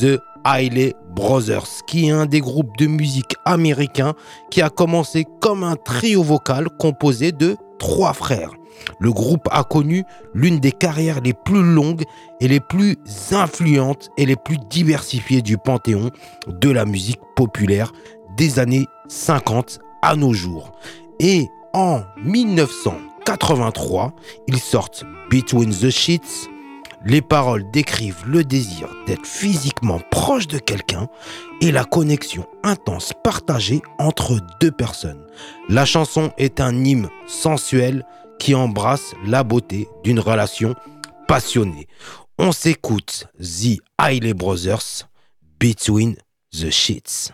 The 0.00 0.18
Hailey 0.44 0.94
Brothers, 1.10 1.84
qui 1.86 2.08
est 2.08 2.10
un 2.10 2.26
des 2.26 2.40
groupes 2.40 2.76
de 2.78 2.86
musique 2.86 3.36
américains 3.44 4.14
qui 4.50 4.62
a 4.62 4.68
commencé 4.68 5.24
comme 5.40 5.62
un 5.62 5.76
trio 5.76 6.22
vocal 6.22 6.68
composé 6.78 7.32
de 7.32 7.56
trois 7.78 8.12
frères. 8.12 8.50
Le 8.98 9.12
groupe 9.12 9.48
a 9.50 9.64
connu 9.64 10.04
l'une 10.34 10.60
des 10.60 10.72
carrières 10.72 11.20
les 11.20 11.34
plus 11.34 11.62
longues 11.62 12.04
et 12.40 12.48
les 12.48 12.60
plus 12.60 12.96
influentes 13.32 14.10
et 14.16 14.26
les 14.26 14.36
plus 14.36 14.58
diversifiées 14.70 15.42
du 15.42 15.58
panthéon 15.58 16.10
de 16.46 16.70
la 16.70 16.84
musique 16.84 17.20
populaire 17.36 17.92
des 18.36 18.58
années 18.58 18.86
50 19.08 19.80
à 20.02 20.16
nos 20.16 20.32
jours. 20.32 20.72
Et 21.20 21.48
en 21.72 22.02
1983, 22.24 24.12
ils 24.48 24.58
sortent 24.58 25.04
Between 25.30 25.70
the 25.70 25.90
Sheets. 25.90 26.48
Les 27.06 27.20
paroles 27.20 27.70
décrivent 27.70 28.24
le 28.26 28.44
désir 28.44 28.88
d'être 29.06 29.26
physiquement 29.26 30.00
proche 30.10 30.46
de 30.46 30.58
quelqu'un 30.58 31.08
et 31.60 31.70
la 31.70 31.84
connexion 31.84 32.46
intense 32.62 33.12
partagée 33.22 33.82
entre 33.98 34.38
deux 34.60 34.70
personnes. 34.70 35.26
La 35.68 35.84
chanson 35.84 36.32
est 36.38 36.60
un 36.60 36.82
hymne 36.82 37.10
sensuel, 37.26 38.06
qui 38.38 38.54
embrasse 38.54 39.14
la 39.24 39.44
beauté 39.44 39.88
d'une 40.02 40.20
relation 40.20 40.74
passionnée. 41.28 41.86
On 42.38 42.52
s'écoute 42.52 43.26
The 43.38 43.80
Hailey 44.00 44.34
Brothers 44.34 45.08
Between 45.58 46.16
the 46.52 46.70
Sheets. 46.70 47.32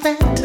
perfect. 0.00 0.37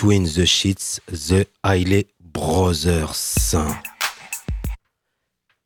Between 0.00 0.24
the 0.24 0.46
Sheets, 0.46 0.98
The 1.12 1.46
Hailey 1.62 2.06
Brothers. 2.32 3.54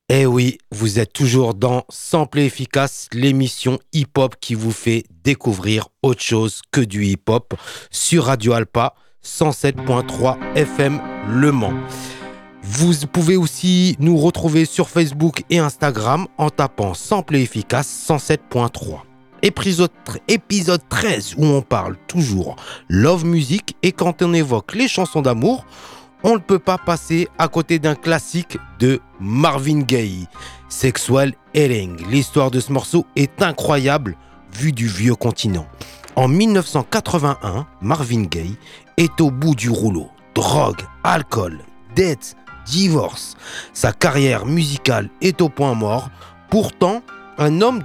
Eh 0.08 0.26
oui, 0.26 0.58
vous 0.72 0.98
êtes 0.98 1.12
toujours 1.12 1.54
dans 1.54 1.84
Sample 1.88 2.40
Efficace, 2.40 3.06
l'émission 3.12 3.78
hip-hop 3.92 4.34
qui 4.40 4.56
vous 4.56 4.72
fait 4.72 5.04
découvrir 5.22 5.86
autre 6.02 6.20
chose 6.20 6.62
que 6.72 6.80
du 6.80 7.04
hip-hop 7.04 7.54
sur 7.92 8.24
Radio 8.24 8.54
Alpa 8.54 8.94
107.3 9.24 10.56
FM 10.56 11.00
Le 11.28 11.52
Mans. 11.52 11.80
Vous 12.60 13.06
pouvez 13.06 13.36
aussi 13.36 13.94
nous 14.00 14.16
retrouver 14.16 14.64
sur 14.64 14.88
Facebook 14.88 15.44
et 15.48 15.60
Instagram 15.60 16.26
en 16.38 16.50
tapant 16.50 16.94
Sample 16.94 17.36
Efficace 17.36 18.08
107.3 18.08 19.13
épisode, 19.44 19.90
épisode 20.26 20.80
13 20.88 21.34
où 21.36 21.44
on 21.44 21.60
parle 21.60 21.96
toujours 22.08 22.56
love 22.88 23.26
music 23.26 23.76
et 23.82 23.92
quand 23.92 24.22
on 24.22 24.32
évoque 24.32 24.74
les 24.74 24.88
chansons 24.88 25.20
d'amour, 25.20 25.66
on 26.22 26.34
ne 26.34 26.38
peut 26.38 26.58
pas 26.58 26.78
passer 26.78 27.28
à 27.38 27.48
côté 27.48 27.78
d'un 27.78 27.94
classique 27.94 28.56
de 28.78 29.00
Marvin 29.20 29.80
Gaye, 29.80 30.26
Sexual 30.70 31.34
Healing. 31.52 32.08
L'histoire 32.10 32.50
de 32.50 32.58
ce 32.58 32.72
morceau 32.72 33.04
est 33.16 33.42
incroyable 33.42 34.16
vu 34.50 34.72
du 34.72 34.88
vieux 34.88 35.14
continent. 35.14 35.66
En 36.16 36.26
1981, 36.26 37.66
Marvin 37.82 38.22
Gaye 38.22 38.56
est 38.96 39.20
au 39.20 39.30
bout 39.30 39.54
du 39.54 39.68
rouleau. 39.68 40.08
Drogue, 40.34 40.80
alcool, 41.02 41.60
dette, 41.94 42.34
divorce. 42.64 43.36
Sa 43.74 43.92
carrière 43.92 44.46
musicale 44.46 45.10
est 45.20 45.42
au 45.42 45.50
point 45.50 45.74
mort. 45.74 46.08
Pourtant, 46.48 47.02
un 47.38 47.60
homme 47.60 47.82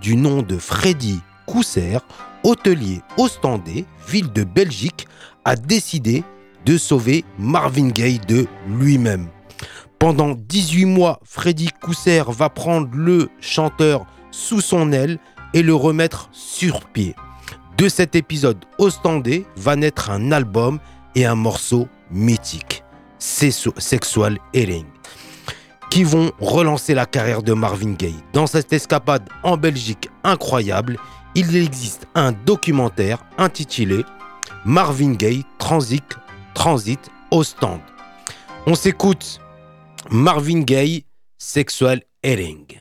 du 0.00 0.16
nom 0.16 0.42
de 0.42 0.56
Freddy 0.56 1.20
Cousser, 1.46 1.98
hôtelier 2.44 3.00
ostendais, 3.16 3.84
ville 4.06 4.32
de 4.32 4.44
Belgique, 4.44 5.06
a 5.44 5.56
décidé 5.56 6.24
de 6.64 6.76
sauver 6.76 7.24
Marvin 7.38 7.88
Gaye 7.88 8.18
de 8.18 8.46
lui-même. 8.68 9.28
Pendant 9.98 10.34
18 10.34 10.84
mois, 10.84 11.20
Freddy 11.24 11.70
Cousser 11.80 12.22
va 12.28 12.48
prendre 12.48 12.90
le 12.92 13.30
chanteur 13.40 14.06
sous 14.30 14.60
son 14.60 14.92
aile 14.92 15.18
et 15.54 15.62
le 15.62 15.74
remettre 15.74 16.28
sur 16.32 16.84
pied. 16.84 17.14
De 17.76 17.88
cet 17.88 18.14
épisode 18.14 18.64
ostendé 18.78 19.46
va 19.56 19.76
naître 19.76 20.10
un 20.10 20.32
album 20.32 20.78
et 21.14 21.26
un 21.26 21.34
morceau 21.34 21.88
mythique, 22.10 22.84
Sexual 23.18 24.38
Healing 24.52 24.97
qui 25.90 26.04
vont 26.04 26.32
relancer 26.38 26.94
la 26.94 27.06
carrière 27.06 27.42
de 27.42 27.52
Marvin 27.52 27.92
Gaye. 27.92 28.18
Dans 28.32 28.46
cette 28.46 28.72
escapade 28.72 29.28
en 29.42 29.56
Belgique 29.56 30.08
incroyable, 30.24 30.98
il 31.34 31.56
existe 31.56 32.06
un 32.14 32.32
documentaire 32.32 33.24
intitulé 33.38 34.04
Marvin 34.64 35.12
Gaye 35.12 35.44
Transit, 35.58 36.04
Transit 36.54 37.10
au 37.30 37.42
stand. 37.42 37.80
On 38.66 38.74
s'écoute 38.74 39.40
Marvin 40.10 40.60
Gaye 40.60 41.04
Sexual 41.38 42.02
Healing. 42.22 42.80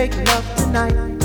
make 0.00 0.16
love 0.28 0.56
tonight. 0.56 1.19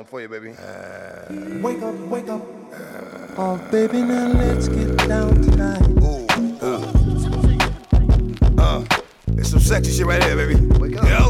Something 0.00 0.10
for 0.10 0.20
you, 0.20 0.28
baby. 0.28 1.60
Wake 1.60 1.82
up, 1.82 1.94
wake 2.08 2.28
up. 2.28 2.42
Oh, 3.36 3.68
baby, 3.70 4.02
now 4.02 4.28
let's 4.28 4.68
get 4.68 4.96
down 5.08 5.34
tonight. 5.42 5.82
Uh, 8.58 8.84
it's 9.28 9.50
some 9.50 9.60
sexy 9.60 9.92
shit 9.92 10.06
right 10.06 10.22
here, 10.22 10.36
baby. 10.36 10.54
Wake 10.78 10.96
up. 10.96 11.08
Yo. 11.08 11.29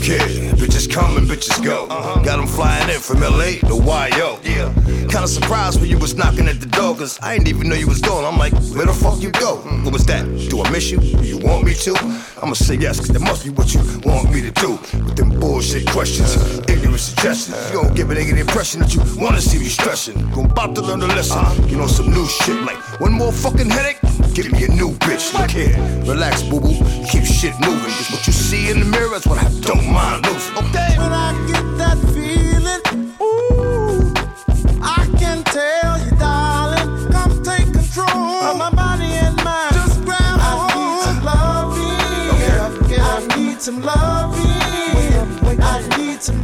Here, 0.00 0.18
bitches 0.54 0.90
come 0.90 1.16
and 1.16 1.26
bitches 1.26 1.62
go. 1.64 1.86
Got 1.86 2.36
them 2.36 2.46
flying 2.46 2.88
in 2.90 3.00
from 3.00 3.20
LA 3.20 3.58
to 3.68 3.74
YO. 3.76 4.38
Yeah. 4.44 4.72
Kinda 5.16 5.28
surprised 5.28 5.80
when 5.80 5.88
you 5.88 5.98
was 5.98 6.14
knocking 6.14 6.46
at 6.46 6.60
the 6.60 6.66
door, 6.66 6.94
cause 6.94 7.18
I 7.22 7.38
didn't 7.38 7.48
even 7.48 7.70
know 7.70 7.74
you 7.74 7.88
was 7.88 8.02
gone. 8.02 8.22
I'm 8.22 8.36
like, 8.36 8.52
where 8.76 8.84
the 8.84 8.92
fuck 8.92 9.22
you 9.22 9.30
go? 9.30 9.56
What 9.82 9.94
was 9.94 10.04
that? 10.04 10.26
Do 10.50 10.60
I 10.60 10.68
miss 10.68 10.90
you? 10.90 10.98
Do 10.98 11.24
you 11.24 11.38
want 11.38 11.64
me 11.64 11.72
to? 11.72 11.96
I'ma 12.42 12.52
say 12.52 12.74
yes, 12.74 13.00
cause 13.00 13.08
that 13.08 13.20
must 13.22 13.42
be 13.42 13.48
what 13.48 13.72
you 13.72 13.80
want 14.04 14.30
me 14.30 14.42
to 14.42 14.50
do. 14.50 14.72
With 15.06 15.16
them 15.16 15.30
bullshit 15.40 15.86
questions, 15.88 16.36
ignorant 16.68 17.00
suggestions. 17.00 17.56
You 17.72 17.80
gon' 17.80 17.94
give 17.94 18.10
a 18.10 18.14
nigga 18.14 18.34
the 18.34 18.40
impression 18.40 18.80
that 18.80 18.92
you 18.92 19.00
wanna 19.16 19.40
see 19.40 19.58
me 19.58 19.68
stressing. 19.68 20.18
You 20.36 20.44
about 20.44 20.74
to 20.74 20.82
learn 20.82 21.00
a 21.00 21.06
lesson. 21.06 21.66
You 21.66 21.78
know, 21.78 21.86
some 21.86 22.12
new 22.12 22.26
shit 22.26 22.60
like 22.64 22.76
one 23.00 23.14
more 23.14 23.32
fucking 23.32 23.70
headache. 23.70 24.00
Give 24.34 24.52
me 24.52 24.64
a 24.64 24.68
new 24.68 24.90
bitch. 25.00 25.32
Look 25.32 25.50
here, 25.50 25.80
relax, 26.04 26.42
boo 26.42 26.60
boo. 26.60 26.76
Keep 27.10 27.24
shit 27.24 27.54
moving. 27.64 27.88
Cause 27.96 28.10
what 28.12 28.26
you 28.26 28.34
see 28.34 28.68
in 28.68 28.80
the 28.80 28.84
mirror 28.84 29.16
is 29.16 29.26
what 29.26 29.38
I 29.38 29.48
don't 29.62 29.86
mind 29.90 30.26
losing. 30.26 30.56
Okay. 30.58 30.92
When 30.98 31.10
I 31.10 31.32
get 31.48 31.64
that 31.78 31.96
feeling, 32.12 33.05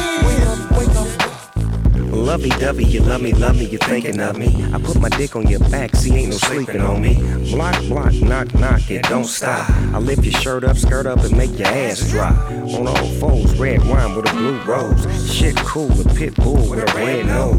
Lovey 2.22 2.50
dovey, 2.50 2.84
you 2.84 3.00
love 3.00 3.20
me, 3.20 3.32
love 3.32 3.58
me, 3.58 3.64
you're 3.66 3.80
thinking 3.80 4.20
of 4.20 4.38
me. 4.38 4.46
I 4.72 4.80
put 4.80 5.00
my 5.00 5.08
dick 5.08 5.34
on 5.34 5.48
your 5.48 5.58
back, 5.58 5.96
see, 5.96 6.14
ain't 6.14 6.30
no 6.30 6.36
sleeping 6.36 6.80
on 6.80 7.02
me. 7.02 7.14
Block, 7.50 7.76
block, 7.88 8.14
knock, 8.14 8.54
knock, 8.54 8.88
it 8.90 9.02
don't 9.08 9.24
stop. 9.24 9.68
I 9.92 9.98
lift 9.98 10.22
your 10.22 10.32
shirt 10.40 10.62
up, 10.62 10.76
skirt 10.76 11.04
up, 11.04 11.18
and 11.24 11.36
make 11.36 11.58
your 11.58 11.66
ass 11.66 12.08
drop. 12.08 12.36
On 12.48 12.86
all 12.86 13.06
fours, 13.18 13.58
red 13.58 13.84
wine 13.88 14.14
with 14.14 14.30
a 14.30 14.32
blue 14.34 14.58
rose. 14.62 15.34
Shit 15.34 15.56
cool, 15.56 15.90
a 16.00 16.14
pit 16.14 16.36
bull 16.36 16.70
with 16.70 16.78
a 16.78 16.94
red 16.94 17.26
nose. 17.26 17.56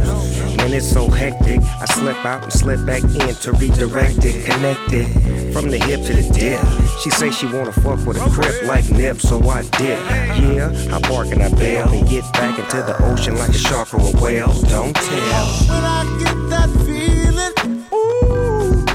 Man, 0.56 0.74
it's 0.74 0.90
so 0.90 1.10
hectic, 1.10 1.60
I 1.62 1.86
slip 1.86 2.26
out 2.26 2.44
and 2.44 2.54
slip 2.54 2.86
back 2.86 3.04
in 3.04 3.36
to 3.36 3.52
redirect 3.52 4.24
it, 4.24 4.46
connect 4.46 4.94
it. 4.94 5.44
From 5.54 5.70
the 5.70 5.78
hip 5.78 6.02
to 6.06 6.14
the 6.14 6.28
dip. 6.34 6.60
She 7.02 7.12
say 7.12 7.30
she 7.30 7.46
wanna 7.46 7.72
fuck 7.72 8.04
with 8.08 8.18
a 8.18 8.30
crip 8.32 8.64
like 8.64 8.90
Nip, 8.90 9.20
so 9.20 9.38
I 9.50 9.62
dip. 9.62 10.00
Yeah, 10.42 10.72
I 10.92 11.00
bark 11.08 11.28
and 11.28 11.44
I 11.44 11.50
bail 11.50 11.88
and 11.90 12.10
get 12.10 12.24
back 12.34 12.58
into 12.58 12.78
the 12.78 12.96
ocean 13.12 13.38
like 13.38 13.50
a 13.50 13.54
shark 13.54 13.94
or 13.94 14.00
a 14.00 14.22
whale. 14.22 14.53
Don't 14.70 14.96
tell. 14.96 15.48
When 15.70 15.84
I 15.84 16.04
get 16.20 16.38
that 16.50 16.70
feeling, 16.86 17.54
ooh, 17.94 18.86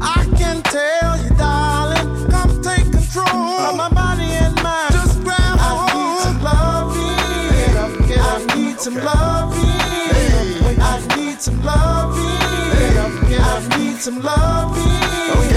I 0.00 0.24
can 0.38 0.62
tell 0.62 1.16
you, 1.22 1.30
darling, 1.36 2.30
come 2.30 2.62
take 2.62 2.90
control 2.90 3.60
of 3.68 3.76
my 3.76 3.88
body 3.88 4.24
and 4.24 4.54
mind. 4.62 4.92
Just 4.92 5.22
grab 5.22 5.58
hold. 5.58 5.90
Get 7.52 7.76
up, 7.76 7.92
get 8.08 8.18
up. 8.18 8.40
I 8.40 8.54
need 8.56 8.80
some 8.80 8.94
loving. 8.94 9.68
I 10.80 11.16
need 11.16 11.40
some 11.40 11.62
loving. 11.62 12.24
Get 12.78 12.96
up, 12.96 13.28
get 13.28 13.40
up. 13.40 13.62
I 13.62 13.78
need 13.78 13.98
some 14.00 14.20
loving. 14.22 14.82
Oh, 15.32 15.48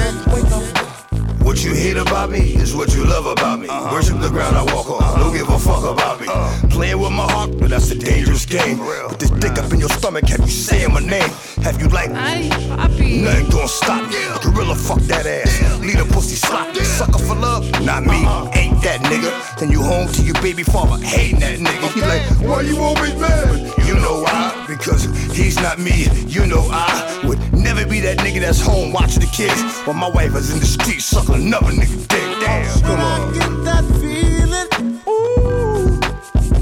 Wake 1.53 1.59
up. 1.59 1.63
What 1.63 1.63
you 1.63 1.73
hate 1.75 1.97
about 1.97 2.31
me 2.31 2.55
is 2.55 2.75
what 2.75 2.93
you 2.95 3.05
love 3.05 3.25
about 3.25 3.59
me. 3.59 3.67
Worship 3.91 4.19
the 4.19 4.29
ground 4.29 4.57
I 4.57 4.63
walk 4.73 4.89
on. 4.89 5.19
Don't 5.19 5.33
give 5.33 5.49
a 5.49 5.59
fuck 5.59 5.83
about 5.83 6.19
me. 6.19 6.27
Playing 6.69 6.99
with 6.99 7.11
my 7.11 7.31
heart, 7.31 7.57
but 7.59 7.69
that's 7.69 7.91
a 7.91 7.95
dangerous 7.95 8.45
game. 8.45 8.79
Put 8.79 9.19
this 9.19 9.29
dick 9.29 9.57
up 9.57 9.71
in 9.71 9.79
your 9.79 9.89
stomach, 9.89 10.25
have 10.29 10.41
you 10.41 10.47
saying 10.47 10.91
my 10.93 10.99
name? 10.99 11.29
Have 11.63 11.79
you 11.79 11.87
like 11.89 12.09
Nothing 12.09 13.49
gonna 13.49 13.67
stop 13.67 14.09
me. 14.09 14.17
Gorilla, 14.41 14.75
fuck 14.75 14.99
that 15.01 15.25
ass. 15.25 15.79
Lead 15.79 15.99
a 15.99 16.05
pussy 16.05 16.35
sloppy. 16.35 16.83
Sucker 16.83 17.19
for 17.19 17.35
love, 17.35 17.69
not 17.85 18.03
me. 18.03 18.25
Ain't 18.59 18.72
that 18.84 19.01
nigga. 19.01 19.31
Then 19.57 19.71
you 19.71 19.81
home 19.81 20.07
to 20.13 20.21
your 20.23 20.36
baby 20.41 20.63
father, 20.63 21.03
hating 21.03 21.39
that 21.39 21.59
nigga. 21.59 21.91
He 21.93 22.01
like, 22.01 22.21
why 22.47 22.61
you 22.61 22.77
always 22.79 23.15
mad? 23.15 23.73
You 23.88 23.95
know 23.95 24.21
why? 24.21 24.65
Because 24.67 25.05
he's 25.36 25.55
not 25.55 25.79
me. 25.79 26.07
You 26.27 26.45
know 26.45 26.67
I 26.71 27.21
would 27.25 27.39
never 27.53 27.86
be 27.86 27.99
that 28.01 28.19
nigga 28.19 28.41
that's 28.41 28.61
home 28.61 28.91
watching 28.91 29.21
the 29.21 29.31
kids 29.31 29.61
while 29.86 29.95
my 29.95 30.09
wife 30.09 30.36
is 30.36 30.51
in 30.53 30.59
the 30.59 30.65
street 30.65 31.01
sucking 31.01 31.36
another 31.36 31.71
nigga 31.71 32.07
dick. 32.07 32.39
Damn, 32.41 32.81
come 32.81 32.99
on. 32.99 33.34
Get 33.34 33.63
that 33.63 33.84
feeling, 33.99 34.69
ooh, 35.07 35.99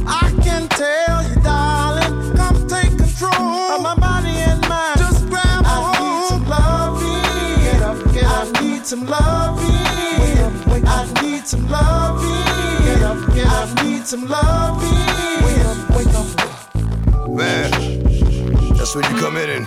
I 0.08 0.32
can 0.44 0.68
tell 0.70 1.24
you, 1.28 1.36
darling, 1.42 2.36
come 2.36 2.68
take 2.68 2.98
control 2.98 3.76
of 3.76 3.82
my 3.82 3.96
body 3.96 4.30
and 4.30 4.62
mind. 4.70 5.00
Just 5.00 5.28
grab 5.30 5.64
a 5.66 5.68
hold. 5.68 6.42
Get 7.64 7.82
up, 7.82 8.14
get 8.14 8.26
up. 8.26 8.48
I 8.56 8.62
need 8.62 8.86
some 8.86 9.06
loving. 9.06 9.31
I 14.12 14.14
some 14.14 14.28
loving. 14.28 14.90
Wake 15.46 15.64
up, 15.64 15.78
wake 15.96 16.14
up. 16.14 17.30
Man, 17.30 17.72
that's 18.76 18.94
when 18.94 19.06
you 19.06 19.18
come 19.22 19.38
in 19.38 19.50
and 19.50 19.66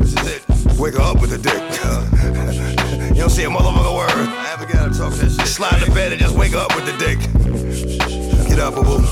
this 0.00 0.14
is 0.14 0.26
it. 0.26 0.42
Wake 0.80 0.94
her 0.94 1.00
up 1.00 1.20
with 1.20 1.32
a 1.32 1.38
dick. 1.38 1.54
you 3.14 3.20
don't 3.20 3.30
say 3.30 3.44
a 3.44 3.48
motherfucker 3.48 3.94
word. 3.94 5.46
slide 5.46 5.78
to 5.84 5.92
bed 5.92 6.10
and 6.10 6.20
just 6.20 6.34
wake 6.34 6.54
up 6.54 6.74
with 6.74 6.86
the 6.86 6.96
dick. 6.98 7.20
Get 8.48 8.58
up, 8.58 8.74
boo 8.74 8.82
boo. 8.82 9.04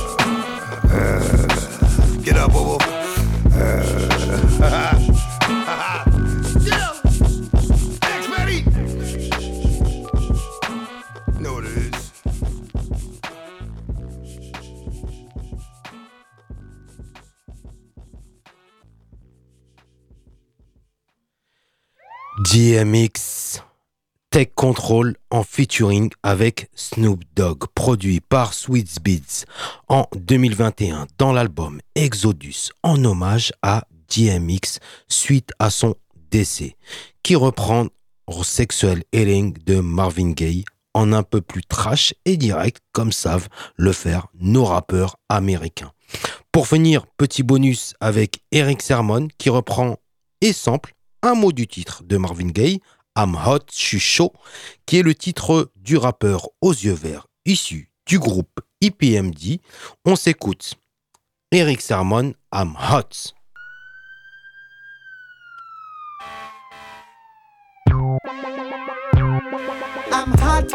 Uh, 0.90 1.46
get 2.24 2.36
up, 2.36 2.52
boo 2.52 2.78
DMX 22.52 23.62
Tech 24.28 24.48
Control 24.54 25.16
en 25.30 25.42
featuring 25.42 26.10
avec 26.22 26.68
Snoop 26.74 27.24
Dogg, 27.34 27.64
produit 27.74 28.20
par 28.20 28.52
Sweet 28.52 29.02
Beats 29.02 29.46
en 29.88 30.06
2021 30.14 31.06
dans 31.16 31.32
l'album 31.32 31.80
Exodus 31.94 32.68
en 32.82 33.02
hommage 33.06 33.54
à 33.62 33.86
DMX 34.14 34.80
suite 35.08 35.52
à 35.58 35.70
son 35.70 35.94
décès, 36.30 36.76
qui 37.22 37.36
reprend 37.36 37.86
Sexual 38.42 39.02
Healing 39.14 39.56
de 39.64 39.80
Marvin 39.80 40.32
Gaye 40.32 40.66
en 40.92 41.14
un 41.14 41.22
peu 41.22 41.40
plus 41.40 41.62
trash 41.62 42.12
et 42.26 42.36
direct 42.36 42.82
comme 42.92 43.12
savent 43.12 43.48
le 43.76 43.92
faire 43.92 44.26
nos 44.38 44.66
rappeurs 44.66 45.16
américains. 45.30 45.92
Pour 46.52 46.68
finir, 46.68 47.06
petit 47.16 47.44
bonus 47.44 47.94
avec 48.00 48.40
Eric 48.50 48.82
Sermon 48.82 49.28
qui 49.38 49.48
reprend 49.48 49.96
et 50.42 50.52
sample 50.52 50.92
un 51.22 51.34
mot 51.34 51.52
du 51.52 51.66
titre 51.66 52.02
de 52.04 52.16
Marvin 52.16 52.48
Gaye, 52.48 52.80
I'm 53.16 53.34
Hot, 53.34 53.66
je 53.70 53.76
suis 53.76 54.00
chaud, 54.00 54.32
qui 54.86 54.98
est 54.98 55.02
le 55.02 55.14
titre 55.14 55.70
du 55.76 55.96
rappeur 55.96 56.48
aux 56.60 56.72
yeux 56.72 56.94
verts 56.94 57.26
issu 57.44 57.90
du 58.06 58.18
groupe 58.18 58.60
IPMD. 58.80 59.60
On 60.04 60.16
s'écoute. 60.16 60.74
Eric 61.50 61.80
Sermon, 61.80 62.34
I'm 62.52 62.74
Hot. 62.76 63.34
I'm 70.10 70.32
hot. 70.38 70.72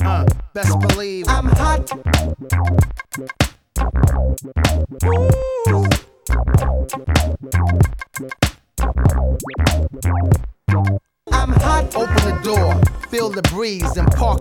Uh, 0.00 0.24
best 0.54 0.78
believe 0.80 1.26
I'm 1.28 1.46
hot. 1.46 2.05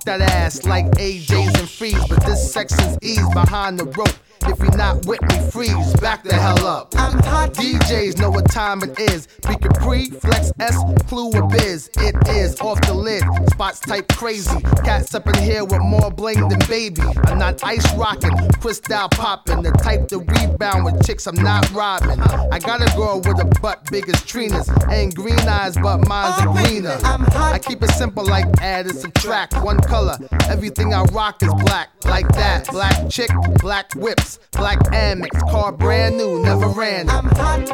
That 0.05 0.21
ass 0.21 0.63
like 0.65 0.85
AJ's 0.91 1.59
and 1.59 1.69
freeze. 1.69 2.07
But 2.07 2.25
this 2.25 2.51
section's 2.51 2.97
ease 3.01 3.27
behind 3.33 3.79
the 3.79 3.85
rope. 3.85 4.09
If 4.47 4.59
you're 4.59 4.77
not 4.77 5.05
with 5.05 5.21
me, 5.23 5.49
freeze, 5.51 5.93
back 5.95 6.23
the 6.23 6.35
hell 6.35 6.65
up. 6.65 6.93
I'm 6.97 7.19
hot. 7.23 7.53
DJs 7.53 8.19
know 8.19 8.29
what 8.29 8.49
time 8.51 8.83
it 8.83 8.99
is. 8.99 9.27
Be 9.47 9.55
Capri, 9.55 10.09
Flex 10.09 10.51
S, 10.59 10.77
Clue 11.07 11.31
or 11.31 11.47
Biz. 11.47 11.89
It 11.97 12.15
is 12.29 12.59
off 12.61 12.79
the 12.81 12.93
lid. 12.93 13.23
Spots 13.51 13.79
type 13.79 14.07
crazy. 14.09 14.59
Cats 14.83 15.13
up 15.15 15.27
in 15.27 15.35
here 15.41 15.63
with 15.63 15.81
more 15.81 16.11
bling 16.11 16.47
than 16.47 16.59
baby. 16.67 17.01
I'm 17.25 17.39
not 17.39 17.63
ice 17.63 17.93
rocking, 17.95 18.35
crystal 18.61 19.09
popping. 19.09 19.61
The 19.61 19.71
type 19.71 20.07
to 20.09 20.19
rebound 20.19 20.85
with 20.85 21.05
chicks 21.05 21.27
I'm 21.27 21.35
not 21.35 21.69
robbing. 21.71 22.19
I 22.21 22.59
got 22.59 22.81
a 22.81 22.95
girl 22.95 23.17
with 23.17 23.39
a 23.39 23.59
butt 23.61 23.89
big 23.91 24.09
as 24.09 24.23
Trina's. 24.23 24.69
Ain't 24.89 25.15
green 25.15 25.39
eyes, 25.39 25.75
but 25.75 26.07
mine's 26.07 26.39
are 26.41 26.49
oh, 26.49 26.53
greener. 26.53 26.97
I 27.03 27.59
keep 27.59 27.81
it 27.81 27.91
simple 27.91 28.25
like 28.25 28.45
add 28.61 28.87
and 28.87 28.97
subtract. 28.97 29.53
One 29.63 29.79
color. 29.79 30.17
Everything 30.49 30.93
I 30.93 31.03
rock 31.05 31.41
is 31.41 31.53
black. 31.63 31.89
Like 32.05 32.27
that. 32.33 32.67
Black 32.71 33.09
chick, 33.09 33.31
black 33.59 33.93
whips. 33.95 34.34
Black 34.51 34.79
Amex, 34.93 35.39
car 35.51 35.71
brand 35.71 36.17
new, 36.17 36.41
never 36.41 36.67
ran. 36.67 37.09
I'm 37.09 37.25
hot. 37.25 37.69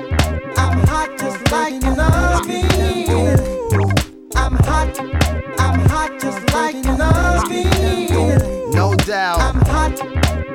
I'm 0.58 0.88
hot 0.88 1.18
just 1.18 1.52
like 1.52 1.74
you 1.84 1.96
love 1.96 2.48
me. 2.48 2.64
I'm 4.36 4.56
hot. 4.56 5.00
I'm 5.60 5.80
hot 5.90 6.20
just 6.20 6.54
like 6.54 6.76
you 6.76 6.98
love 6.98 7.50
me. 7.50 7.64
No 8.72 8.96
doubt. 8.96 9.40
I'm 9.42 9.62
hot. 9.62 10.02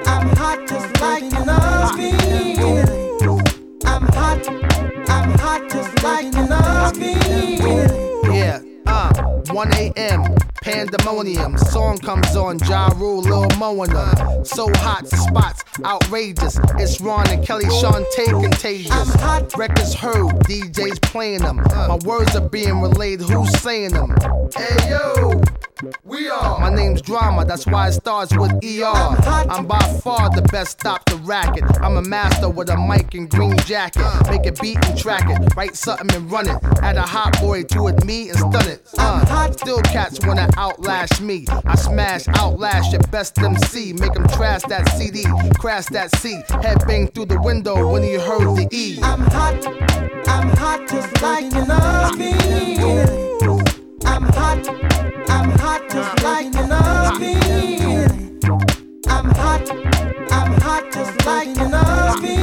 I'm 0.06 0.28
hot 0.36 0.66
just 0.68 1.00
like 1.00 1.22
you 1.22 1.44
love 1.44 1.96
me. 1.96 2.12
I'm 3.84 4.06
hot. 4.12 4.48
I'm 5.08 5.30
hot 5.38 5.70
just 5.70 6.02
like 6.02 6.34
you 6.34 6.46
love 6.46 6.96
me. 6.98 7.14
Yeah, 8.36 8.60
uh, 8.86 9.12
1 9.50 9.74
a.m. 9.74 10.24
Pandemonium, 10.62 11.56
song 11.58 11.98
comes 11.98 12.34
on, 12.34 12.58
Ja 12.60 12.88
Rule, 12.96 13.22
Lil 13.22 13.48
Moana. 13.58 14.44
So 14.44 14.68
hot, 14.74 15.06
spots 15.06 15.62
outrageous. 15.84 16.58
It's 16.78 17.00
Ron 17.00 17.28
and 17.28 17.46
Kelly, 17.46 17.66
Shantae 17.66 18.42
contagious. 18.42 18.90
I'm 18.90 19.06
hot. 19.18 19.56
Records 19.56 19.94
heard, 19.94 20.26
DJs 20.48 21.00
playing 21.02 21.42
them. 21.42 21.56
My 21.56 21.98
words 22.04 22.34
are 22.34 22.48
being 22.48 22.80
relayed, 22.80 23.20
who's 23.20 23.56
saying 23.60 23.92
them? 23.92 24.14
Hey 24.56 24.90
yo, 24.90 25.40
we 26.04 26.28
are. 26.28 26.58
My 26.58 26.74
name's 26.74 27.02
Drama, 27.02 27.44
that's 27.44 27.66
why 27.66 27.88
it 27.88 27.92
starts 27.92 28.36
with 28.36 28.52
ER. 28.52 28.84
I'm 29.50 29.66
by 29.66 29.78
far 30.02 30.30
the 30.30 30.42
best, 30.52 30.80
stop 30.80 31.04
the 31.06 31.16
racket. 31.16 31.64
I'm 31.80 31.96
a 31.96 32.02
master 32.02 32.48
with 32.48 32.70
a 32.70 32.76
mic 32.76 33.14
and 33.14 33.28
green 33.28 33.56
jacket. 33.58 34.04
Make 34.30 34.46
a 34.46 34.52
beat 34.52 34.78
and 34.84 34.98
track 34.98 35.28
it, 35.28 35.54
write 35.56 35.76
something 35.76 36.14
and 36.14 36.30
run 36.30 36.48
it. 36.48 36.56
Add 36.82 36.96
a 36.96 37.02
hot 37.02 37.38
boy 37.40 37.64
to 37.64 37.88
it, 37.88 38.04
me 38.04 38.30
and 38.30 38.38
stun 38.38 38.68
it. 38.68 38.88
Uh, 38.98 39.50
still 39.52 39.80
cats 39.82 40.24
wanna 40.26 40.48
outlast 40.56 41.20
me. 41.20 41.44
I 41.48 41.74
smash, 41.76 42.26
outlast 42.28 42.92
your 42.92 43.02
best 43.10 43.38
MC. 43.38 43.92
Make 43.92 44.14
them 44.14 44.26
trash 44.28 44.62
that 44.62 44.88
CD, 44.96 45.24
crash 45.58 45.86
that 45.86 46.14
C. 46.16 46.40
Head 46.62 46.86
bang 46.86 47.08
through 47.08 47.26
the 47.26 47.40
window 47.40 47.90
when 47.92 48.02
he 48.02 48.14
heard 48.14 48.56
the 48.56 48.68
E. 48.70 48.98
I'm 49.02 49.20
hot. 49.20 49.66
I'm 50.28 50.48
hot 50.56 50.88
just 50.88 51.22
like 51.22 51.52
you 51.52 51.64
love 51.64 52.18
me. 52.18 52.32
I'm 54.04 54.22
hot. 54.22 55.05
I'm 55.28 55.50
hot 55.58 55.88
just 55.90 56.22
like 56.22 56.46
you 56.54 56.66
love 56.66 57.20
me. 57.20 57.34
I'm 59.06 59.30
hot. 59.34 59.70
I'm 60.30 60.52
hot 60.60 60.92
just 60.92 61.26
like 61.26 61.48
you 61.48 61.68
love 61.68 62.22
me. 62.22 62.36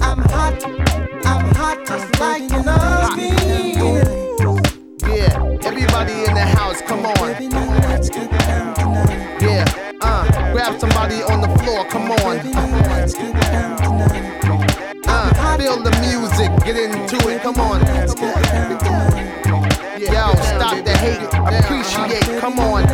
I'm 0.00 0.18
hot. 0.32 0.64
I'm 1.24 1.54
hot 1.54 1.86
just 1.86 2.20
like 2.20 2.42
you 2.50 2.62
love 2.62 3.16
me. 3.16 3.30
Yeah, 5.02 5.58
everybody 5.62 6.24
in 6.24 6.34
the 6.34 6.46
house, 6.56 6.80
come 6.82 7.06
on. 7.06 7.36
Yeah, 9.40 9.64
uh, 10.00 10.52
grab 10.52 10.78
somebody 10.80 11.22
on 11.22 11.40
the 11.40 11.48
floor, 11.58 11.84
come 11.86 12.10
on. 12.10 12.38
Feel 15.58 15.82
the 15.82 15.90
music, 16.00 16.50
get 16.64 16.76
into 16.76 17.28
it, 17.28 17.42
come 17.42 17.56
on. 17.58 17.80
Yo, 19.98 20.32
stop 20.42 20.84
the 20.84 20.96
hate, 20.96 21.26
appreciate, 21.34 22.40
come 22.40 22.60
on. 22.60 22.86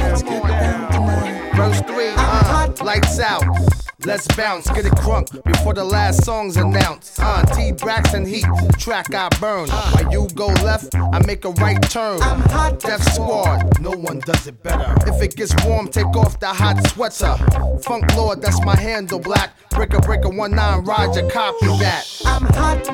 Verse 1.55 1.81
3, 1.83 2.15
uh, 2.17 2.73
lights 2.83 3.21
out. 3.21 3.74
Let's 4.07 4.29
bounce, 4.37 4.69
get 4.71 4.85
it 4.85 4.93
crunk 4.93 5.43
before 5.45 5.73
the 5.73 5.85
last 5.85 6.25
song's 6.25 6.59
announced. 6.59 7.19
Uh, 7.19 7.43
T 7.55 7.73
Braxton 7.73 8.27
Heat, 8.27 8.45
track 8.79 9.15
I 9.15 9.31
burn. 9.41 9.69
While 9.69 10.13
you 10.13 10.29
go 10.35 10.49
left, 10.63 10.95
I 10.95 11.25
make 11.27 11.45
a 11.47 11.51
right 11.53 11.81
turn. 11.91 12.21
I'm 12.21 12.41
hot, 12.43 12.81
Death 12.81 13.03
Squad, 13.15 13.81
no 13.81 13.91
one 13.91 14.19
does 14.21 14.47
it 14.47 14.63
better. 14.63 14.95
If 15.07 15.23
it 15.23 15.37
gets 15.37 15.55
warm, 15.65 15.89
take 15.89 16.15
off 16.17 16.39
the 16.39 16.49
hot 16.49 16.87
sweater. 16.89 17.37
Funk 17.83 18.15
Lord, 18.15 18.43
that's 18.43 18.63
my 18.63 18.77
handle, 18.77 19.19
black. 19.19 19.57
Breaker, 19.71 20.01
breaker, 20.01 20.29
one 20.29 20.51
nine, 20.51 20.85
Roger, 20.85 21.27
copy 21.31 21.67
that. 21.79 22.05
I'm 22.27 22.43
hot. 22.43 22.87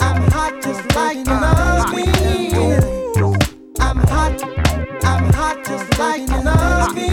I'm 0.00 0.30
hot 0.30 0.62
just 0.62 0.94
like 0.96 1.26
love 1.26 1.94
me. 1.94 2.04
I'm 3.78 3.98
hot. 3.98 4.42
I'm 5.04 5.32
hot 5.32 5.64
just 5.64 5.98
like 5.98 6.28
love 6.44 6.94
me. 6.94 7.10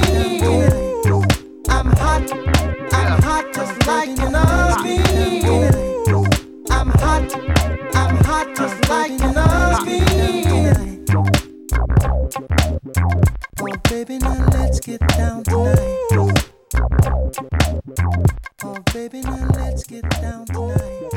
I'm 1.69 1.91
hot. 1.97 2.53
Hot 3.34 3.49
just 3.51 3.88
like 3.88 4.09
you 4.09 4.29
love 4.29 4.84
me. 4.84 4.99
I'm 6.69 6.89
hot. 7.01 7.36
I'm 7.95 8.15
hot 8.17 8.55
just 8.55 8.88
like 8.88 9.09
you 9.09 9.31
love 9.34 9.88
me. 9.88 10.03
Oh, 13.59 13.75
baby, 13.89 14.19
now 14.19 14.45
let's 14.51 14.79
get 14.81 14.99
down 15.17 15.43
tonight. 15.45 15.97
Oh, 18.63 18.77
baby, 18.93 19.21
now 19.21 19.47
let's 19.55 19.84
get 19.84 20.07
down 20.21 20.45
tonight. 20.45 21.09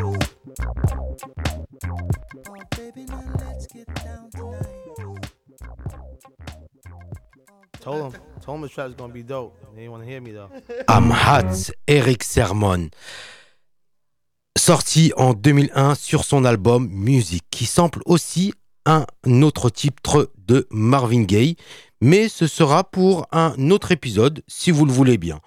Oh, 2.48 2.62
baby, 2.78 3.04
now 3.04 3.30
let's 3.40 3.66
get 3.66 3.94
down 3.96 4.30
tonight. 4.30 4.86
Told 7.80 8.14
him, 8.14 8.22
hot, 11.11 11.72
Eric 11.88 12.22
Sermon. 12.22 12.88
sorti 14.57 15.12
en 15.16 15.34
2001 15.34 15.97
sur 15.97 16.22
son 16.22 16.44
album 16.44 16.88
Music, 16.88 17.42
qui 17.51 17.66
sample 17.66 18.03
aussi 18.07 18.55
un 18.84 19.05
autre 19.42 19.68
titre 19.68 20.30
de 20.47 20.68
Marvin 20.70 21.22
Gaye, 21.22 21.57
mais 22.01 22.28
ce 22.28 22.47
sera 22.47 22.84
pour 22.84 23.26
un 23.32 23.53
autre 23.70 23.90
épisode, 23.90 24.44
si 24.47 24.70
vous 24.70 24.84
le 24.84 24.92
voulez 24.92 25.18
bien. 25.18 25.40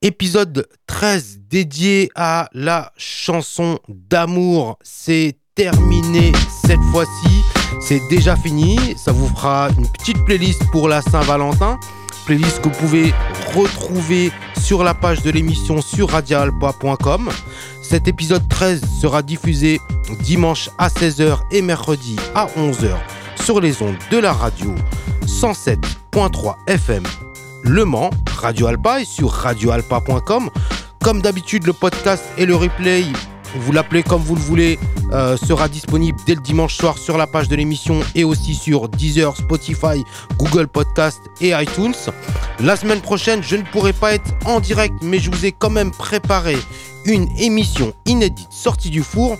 Épisode 0.00 0.66
13 0.86 1.40
dédié 1.40 2.08
à 2.14 2.48
la 2.54 2.90
chanson 2.96 3.78
d'amour, 3.88 4.78
c'est 4.82 5.36
terminé 5.54 6.32
cette 6.64 6.80
fois-ci, 6.90 7.42
c'est 7.82 8.00
déjà 8.08 8.34
fini, 8.34 8.78
ça 8.96 9.12
vous 9.12 9.28
fera 9.28 9.68
une 9.76 9.86
petite 9.92 10.24
playlist 10.24 10.62
pour 10.72 10.88
la 10.88 11.02
Saint-Valentin 11.02 11.78
playlist 12.30 12.60
que 12.60 12.68
vous 12.68 12.86
pouvez 12.86 13.12
retrouver 13.56 14.30
sur 14.56 14.84
la 14.84 14.94
page 14.94 15.20
de 15.22 15.32
l'émission 15.32 15.82
sur 15.82 16.10
radialpa.com. 16.10 17.28
Cet 17.82 18.06
épisode 18.06 18.48
13 18.48 18.82
sera 19.00 19.22
diffusé 19.22 19.80
dimanche 20.20 20.70
à 20.78 20.86
16h 20.86 21.40
et 21.50 21.60
mercredi 21.60 22.14
à 22.36 22.46
11h 22.56 22.90
sur 23.42 23.60
les 23.60 23.82
ondes 23.82 23.96
de 24.12 24.18
la 24.18 24.32
radio 24.32 24.72
107.3 25.26 26.54
FM 26.68 27.02
Le 27.64 27.84
Mans, 27.84 28.10
Radio 28.36 28.68
Alpa 28.68 29.00
et 29.00 29.04
sur 29.04 29.32
radioalpa.com. 29.32 30.50
Comme 31.02 31.22
d'habitude, 31.22 31.66
le 31.66 31.72
podcast 31.72 32.22
et 32.38 32.46
le 32.46 32.54
replay 32.54 33.06
vous 33.54 33.72
l'appelez 33.72 34.02
comme 34.02 34.22
vous 34.22 34.34
le 34.34 34.40
voulez, 34.40 34.78
euh, 35.12 35.36
sera 35.36 35.68
disponible 35.68 36.18
dès 36.26 36.34
le 36.34 36.40
dimanche 36.40 36.76
soir 36.76 36.98
sur 36.98 37.16
la 37.16 37.26
page 37.26 37.48
de 37.48 37.56
l'émission 37.56 38.00
et 38.14 38.24
aussi 38.24 38.54
sur 38.54 38.88
Deezer, 38.88 39.36
Spotify, 39.36 40.04
Google 40.38 40.68
Podcast 40.68 41.20
et 41.40 41.50
iTunes. 41.50 41.94
La 42.60 42.76
semaine 42.76 43.00
prochaine, 43.00 43.42
je 43.42 43.56
ne 43.56 43.62
pourrai 43.62 43.92
pas 43.92 44.14
être 44.14 44.30
en 44.44 44.60
direct, 44.60 44.94
mais 45.02 45.18
je 45.18 45.30
vous 45.30 45.46
ai 45.46 45.52
quand 45.52 45.70
même 45.70 45.90
préparé 45.90 46.56
une 47.04 47.28
émission 47.38 47.92
inédite 48.06 48.52
sortie 48.52 48.90
du 48.90 49.02
four 49.02 49.36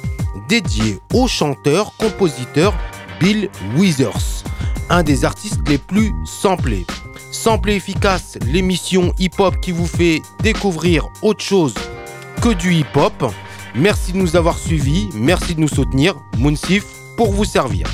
dédiée 0.48 0.98
au 1.12 1.28
chanteur, 1.28 1.92
compositeur 1.98 2.74
Bill 3.20 3.50
Withers, 3.76 4.44
un 4.88 5.02
des 5.02 5.24
artistes 5.24 5.60
les 5.68 5.78
plus 5.78 6.12
samplés. 6.24 6.86
Samplé 7.32 7.74
efficace, 7.74 8.38
l'émission 8.46 9.12
hip-hop 9.18 9.60
qui 9.60 9.72
vous 9.72 9.86
fait 9.86 10.22
découvrir 10.42 11.08
autre 11.22 11.44
chose 11.44 11.74
que 12.40 12.48
du 12.48 12.74
hip-hop. 12.74 13.32
Merci 13.74 14.12
de 14.12 14.18
nous 14.18 14.36
avoir 14.36 14.58
suivis, 14.58 15.08
merci 15.14 15.54
de 15.54 15.60
nous 15.60 15.68
soutenir. 15.68 16.16
Mounsif 16.38 16.84
pour 17.16 17.32
vous 17.32 17.44
servir. 17.44 17.86